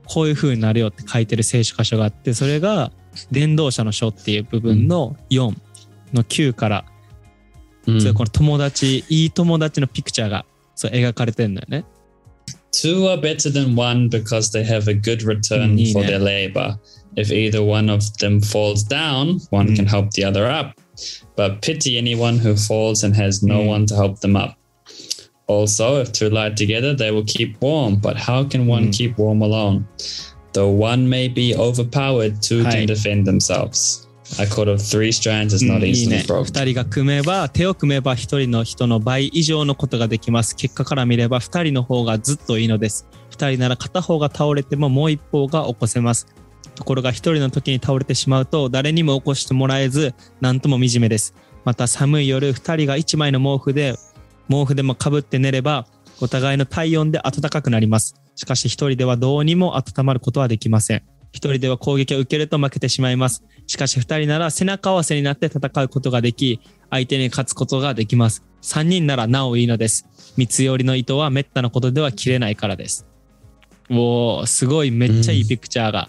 [0.07, 2.93] こういう風になるよって書いてる聖書箇所があってそれが
[3.31, 5.55] 伝道者の書っていう部分の4
[6.13, 6.85] の9から、
[7.87, 8.01] Mm.
[8.01, 11.85] それこの友達いい友達のピクチャーがそう描かれてるんだよね。
[12.73, 16.77] Two are better than one because they have a good return Mm, for their labor.
[17.17, 19.77] If either one of them falls down, one Mm.
[19.77, 20.75] can help the other up.
[21.37, 23.67] But pity anyone who falls and has no Mm.
[23.67, 24.57] one to help them up.
[25.47, 28.01] Also, if two lie together, they will keep warm.
[28.01, 28.93] But how can one Mm.
[28.93, 29.85] keep warm alone?
[30.55, 34.09] Though one may be overpowered, two can defend themselves.
[34.39, 36.25] A cord of three strands is う not easily ね。
[36.27, 36.45] broken.
[36.45, 40.57] 二人が組めば、手を組めば一人の人の倍以上のことができます。
[40.57, 43.07] 結果から見れば二人の方がずっといいのです。
[43.31, 46.27] 二人なら片方が倒れてももう一方が起こせます。
[46.71, 51.35] ところが一人の時に倒れてしまうと誰にも起こしてもらえず、なんとも惨めです。
[51.65, 53.95] また寒い夜、二人が一枚の毛布で、
[54.49, 55.87] 毛布でもかぶって寝れば、
[56.21, 58.15] お互いの体温で暖かくなります。
[58.37, 61.03] しかし一人ではどうにも温まることはできません。
[61.33, 63.43] 一人では攻撃を受けると負けてしまいます。
[63.67, 66.61] しかし二人なら背中合わせになって戦うことができ、
[66.91, 68.45] 相手に勝つことができます。
[68.61, 70.07] 三人ならなおいいのです。
[70.37, 73.07] 三つ折りの糸は滅多なことでは切れないからです。
[73.91, 76.09] おー、すごいめっちゃいいピクチャーが、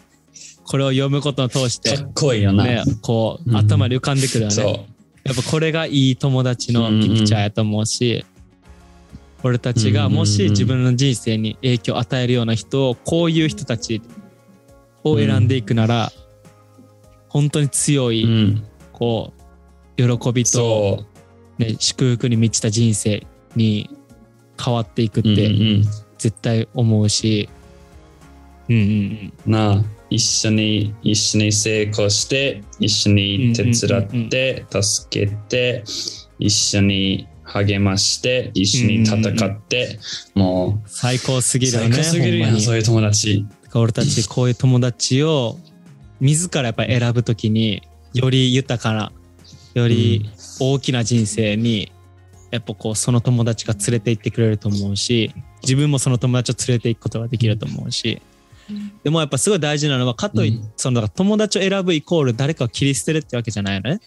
[0.76, 2.66] これを読むことを通して、かっこいいよな。
[2.66, 4.86] ね、こう、うん頭で浮かんでくるよね。
[5.24, 8.26] やっぱこれがいい友達のピクチャーやと思うし、
[9.42, 14.02] 俺たちがもし自分の人生に影響を与えるような人をこういう人たち
[15.06, 16.12] を選んでいくなら、
[17.30, 18.64] 本当に強い、うん。
[18.92, 19.32] こ
[19.98, 21.06] う喜びと。
[21.58, 23.90] ね、祝福に満ちた人生に
[24.62, 25.84] 変わっていくっうんうてん
[26.18, 27.48] 絶対思うし、
[28.68, 28.82] うんうん
[29.46, 35.84] うんなあ一緒に一緒に成功して一緒に手伝って助けて
[36.40, 40.00] 一緒に励まして一緒に戦って
[40.34, 43.46] も最高すうぎるよね最高すぎるそういう友達。
[43.74, 45.58] 俺たちこういう友達を
[46.22, 47.82] 自らやっぱり選ぶときに
[48.14, 49.12] より豊かな
[49.74, 50.30] より
[50.62, 51.92] 大きな人生に
[52.52, 58.22] やっぱこうその友達が連れて行ってくれると思うし自分もその友達を連れて行くことができると思うし
[59.04, 64.00] でもやっぱすごい大事なのはかといって、うんその友達を選ぶイコール誰かを切り捨てるってわけじゃないよね。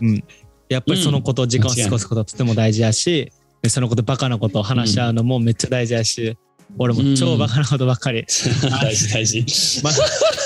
[0.00, 0.24] うん。
[0.68, 3.32] やっぱりそのことを時間を過ごすことはとても大事やし、
[3.62, 6.36] でそのことバカなことを話し合うのもめっちゃ大事やし、
[6.78, 8.24] 俺も超バカなことばっかり。
[8.82, 9.44] 大事大事
[9.82, 9.90] ま、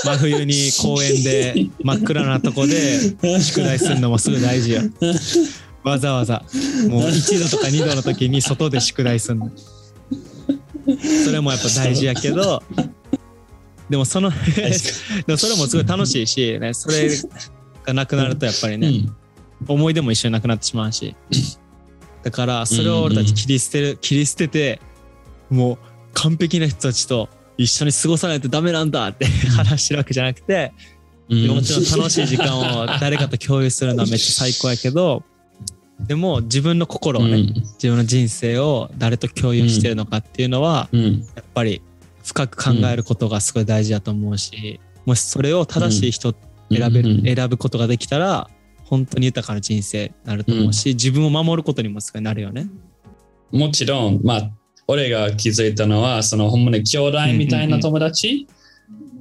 [0.05, 3.01] 真冬に公園で 真っ暗なとこで
[3.41, 4.83] 宿題するのもすぐ大事よ。
[5.83, 6.43] わざわざ。
[6.89, 9.51] もう1度とか2度の時に外で宿題するの。
[11.25, 12.63] それもやっぱ大事やけど、
[13.95, 14.29] でもその、
[14.59, 17.09] でもそれもすごい楽しいし、ね、それ
[17.85, 19.17] がなくなるとやっぱりね、うん。
[19.69, 21.15] 思い出も一緒になくなってしまうし。
[22.25, 24.81] だから、それを俺たち切り捨てる、切り捨てて、
[25.49, 25.79] もう
[26.13, 30.73] 完璧な人たちと一緒に過ごさないとダメなんだって 話してるわけじゃなくて、
[31.29, 35.23] もちろん楽しい時間を誰かと共有するのはめっちゃ最高やけど、
[36.01, 37.55] でも自分の心をね、うん。
[37.55, 41.25] 自分の人生を誰と共有してるのかっていうのは、うん。
[41.37, 41.81] やっぱり
[42.25, 46.35] 深く考えることがすごい大事だと思うし、もしそれを正しい人
[46.71, 48.49] 選べる、うん選ぶことができたら
[48.85, 52.69] 本当に豊かな人生になると思うし、自分を守ることにもすごいなるよね。
[53.51, 54.51] もちろん、まあ、
[54.87, 58.47] 俺が気づいたのは、そのほんまに兄弟みたいな友達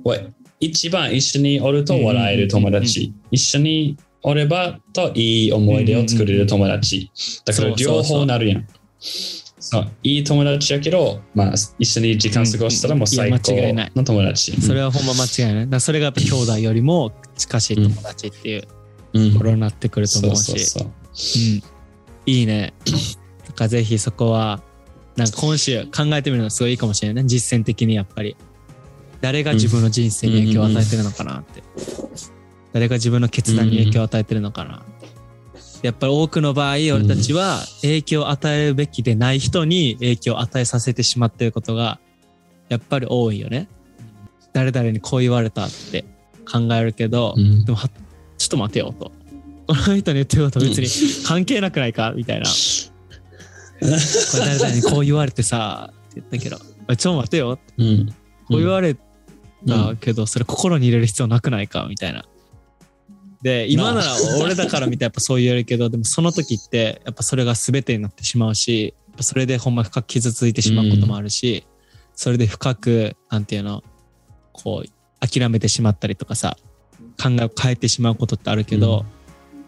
[0.03, 0.17] は
[0.59, 7.11] 一番一緒におると笑える友達、一緒におればといい思い出を作れる友達。
[7.45, 8.67] だから両方なるやん。
[9.63, 14.61] そういい友達やけど、まあ、一緒に時間過ごしたらもう最高いや間違いないの友達。
[14.61, 15.69] それはほんま間違いない。
[15.69, 18.67] だそれがやっぱ兄弟よりも近しい友達っていう
[19.13, 21.63] うんところになってくると思うし。
[22.25, 22.73] いいね。
[23.47, 24.61] だからぜひそこは、
[25.15, 27.29] なんか今週考えてみるのすごいいいかもしれないね。
[27.29, 28.35] 実践的にやっぱり。
[29.21, 31.63] 誰が自分の人生に影響を与えてるのかなって。
[32.73, 34.92] 誰が自分の決断に影響を与えてるのかなって。
[35.83, 41.99] やっぱり多くの場合、俺たちは影響を与えるべきでない人に影響を与えさせてしまっていることが、
[42.69, 43.67] やっぱり多いよね。
[44.53, 46.05] 誰々にこう言われたって
[46.49, 47.89] 考えるけど、うんでもは
[48.37, 49.11] ちょっと待てよと。
[49.67, 52.45] この人に言ってること別に関係なくないかみたいな。
[53.81, 53.87] こ
[54.37, 57.59] れ誰々にこう言われてさ、って言ったけど、ちょっと待てよ。
[57.77, 58.07] うん
[58.47, 58.97] こう言われう
[59.67, 62.23] たけど、それ心に入れる必要なくないかみたいな。
[63.43, 71.67] で、今なら俺だから見てやっぱそう言えるけど、でもその時ってやっぱそれが全てになってしまうし、やっぱそれでほんま深く傷ついてしまうこともあるし、
[72.15, 73.83] それで深く、なんていうの、
[74.53, 76.57] こう、諦めてしまったりとかさ、
[77.21, 79.05] 考えを変えてしまうことってあるけど、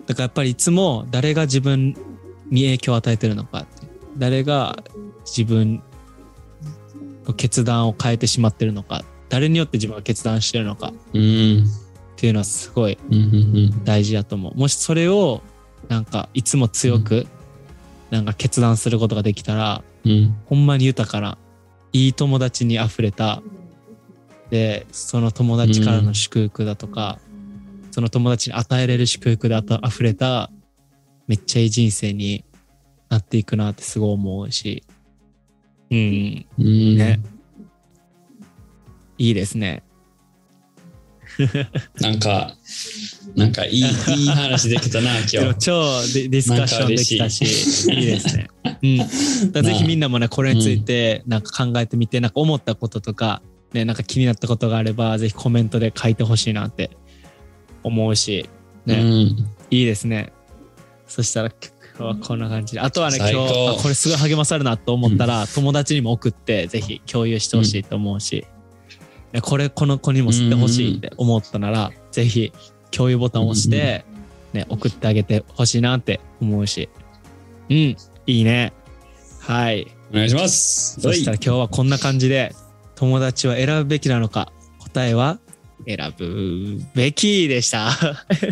[0.05, 1.95] だからやっぱりいつも誰が自分
[2.49, 4.83] に影響を与えてるのかって誰が
[5.25, 5.81] 自分
[7.25, 10.93] の決断を変えてしまってるのか誰によって自分が決断してるのか。
[11.13, 11.65] うん
[12.15, 14.55] っていうのはすごいうんうん大事だと思う。
[14.55, 15.41] もしそれを
[15.89, 17.27] なんかいつも強く
[18.09, 20.35] なんか決断することができたらうん。
[20.45, 21.37] ほんまに豊かな
[21.91, 23.41] いい友達に溢れた
[24.49, 27.19] でその友達からの祝福だとか、
[27.91, 30.51] その友達に与えれる祝福であた溢れた
[31.27, 32.45] めっちゃいい人生に
[33.09, 34.83] なっていくなってすごい思うし。
[35.89, 36.45] うん。
[36.59, 36.97] うん。
[36.97, 37.19] ね。
[39.17, 39.83] いいですね
[42.01, 42.55] なんか、
[43.35, 43.85] なんかいい、いい
[44.27, 45.55] 話できたな、 今日。
[45.59, 47.41] 超ディディスカッションできたし
[47.91, 48.03] い。
[48.03, 53.41] いですね、うん、ぜひみんなもねこれについてなんか考えてみてなんか思ったこととか
[53.73, 56.91] ねなんか気になったことがあればぜひコメントで書いてほしいなって
[57.83, 58.49] 思うし
[58.85, 59.49] ね、うん。
[59.71, 60.31] いいですね。
[61.07, 61.49] そしたら
[61.97, 62.79] 今日はこんな感じで。
[62.79, 68.47] あとはね今日あこれすごい励まされるなと思ったら、友達にも送ってぜひ共有してほしいと思うし、ね
[69.41, 72.53] これこの子にも知ってほしいって思ったなら、ぜひ
[72.91, 74.05] 共有ボタンを押して、
[74.53, 76.89] ね、送ってあげてほしいなって思うし。
[77.69, 77.75] うん
[78.27, 78.73] いいね。
[79.39, 79.87] はい。
[80.11, 80.99] お願いします。
[81.01, 82.55] そしたら今日はこんな感じで
[82.95, 85.39] 友達は選ぶべきなのか答えは
[85.85, 87.91] 選ぶべきでした。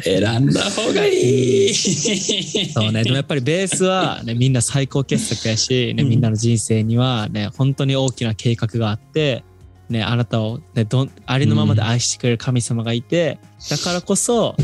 [0.03, 1.73] 選んだ方がいい。
[1.73, 9.43] そうね、でもやっぱりベースは、ね、みんな最高傑作やし、ね、みんなの人生には、ね、本当に大きな計画があって、
[9.89, 14.55] ね、あなたを、ね、どんありのままで愛してくれる神様がいて、だからこそ、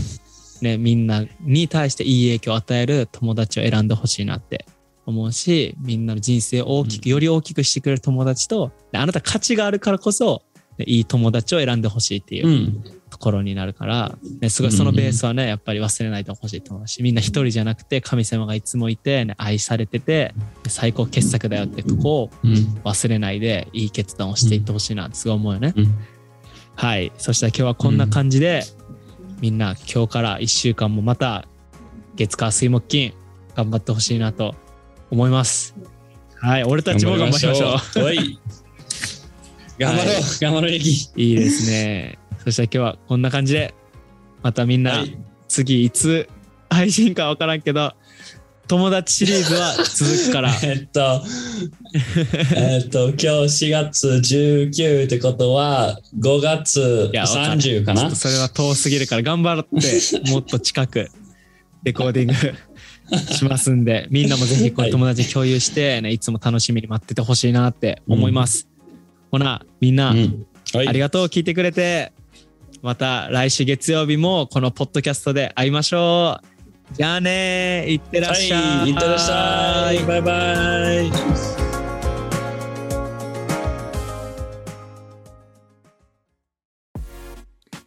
[0.61, 4.65] ね、みんなに対していい影響を与える友達を選んでほしいなって
[5.05, 10.48] 思うしみんなの人生を大きく、より大きくしてくれる友達とであなた価値があるからこそ、ね
[10.87, 20.33] いい友達を選んでほしいっていううんところになるから、ね、すごいそのベースはね、やっぱり忘れないでほしいと思うし、みんな一人じゃなくて神様がいつもいて、ね、愛されてて、
[20.67, 22.51] 最高傑作だよってとこをうん
[22.83, 25.73] 忘れないで、いい決断をしていってほしいなってすごい思うよね。
[25.75, 25.97] うん
[26.79, 27.11] はい。
[27.17, 28.63] そしたら今日はこんな感じで、
[29.41, 31.45] みんな今日から1週間もまた
[32.15, 33.13] 月火水木金
[33.53, 34.55] 頑張ってほしいなと
[35.11, 35.75] 思います。
[36.35, 36.63] はい。
[36.63, 38.01] 俺たちも頑張りましょう。
[38.01, 38.03] う。
[38.05, 38.39] はい
[39.79, 40.71] 頑張ろう、頑張ろう。
[40.71, 42.19] いいですね。
[42.43, 43.73] そしたら今日はこんな感じで、
[44.43, 45.17] またみんなはい。
[45.47, 46.29] 次いつ
[46.69, 47.93] 配信かわからんけど、
[48.67, 51.23] 友達シリーズは続くから、 えっと、
[52.55, 53.25] えっと、今日
[53.67, 58.15] 4月19ってことは、5月いやわかる30かな？
[58.15, 61.09] それは遠すぎるから頑張ってもっと近く
[61.83, 62.33] レコーディング
[63.33, 64.91] しますんで、みんなもぜひこれはい。
[64.91, 68.68] 友達に共有して、ね、いつも楽しみに待っててほしいなって思います。
[69.31, 72.11] ほな、みんな、うんはいありがとう、聞いてくれて。
[72.81, 76.95] また来週月曜日もこのポッドキャストで会いましょう。
[76.95, 78.61] じゃあねいってらっしゃい。
[78.61, 79.99] はい、いってらっしゃい。
[80.05, 81.48] バイバイ。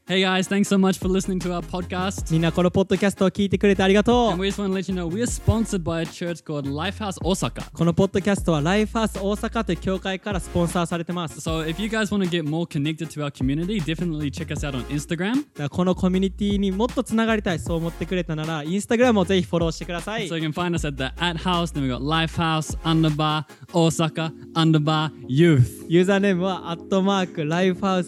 [0.05, 2.33] Hey guys, thanks so much for listening to our podcast.
[2.33, 6.05] みんなこのポッドキャストを聞いてくれてありがと And う we just want to let you know we are sponsored by a
[6.05, 7.71] church called Lifehouse Osaka.
[7.73, 11.39] このポッドキャストはライフハウス大阪という教会からスポンサーされてます。
[11.39, 14.75] So if you guys want to get more connected to our community, definitely check us out
[14.75, 15.69] on Instagram.
[15.71, 20.37] このコミュニティにもっとつながりたい、そう思ってくれたなら、インスタグラムをぜひフォローしてください So。
[20.37, 25.87] you can find us at the at house, then we got Lifehouse, underbar, Osaka, underbar, youth.
[25.89, 28.03] ユーザーネームは、アットマーク、ライフハ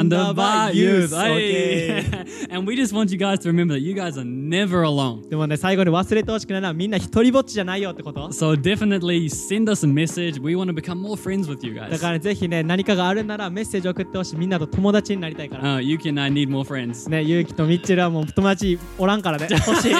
[0.00, 1.14] ウス、アンダーバー、大阪、アンダーバー、ユース。
[1.14, 2.04] Hey.
[2.04, 5.28] OK and we just want you guys to remember that you guys are never alone.
[5.28, 8.28] でもね、最後に忘れてほしくないのは、みんな一人ぼっちじゃないよってこと。
[8.28, 10.40] So definitely send us a message.
[10.40, 11.98] We want to become more friends with you だ guys.
[12.00, 14.36] からね、ぜひね、何かがあるならメッセージ送ってほしい。
[14.36, 15.78] みんなと友達になりたいから。
[15.78, 17.08] Uh, Yuki and I need more friends.
[17.08, 19.48] ね、ゆうきとミッチェルはもう友達おらんからね。
[19.50, 19.94] 欲しい。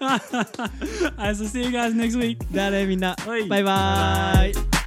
[0.00, 2.38] Alright, so see you guys next week.
[2.50, 3.14] じゃあね、みんな。
[3.14, 4.79] はいバイバーイ。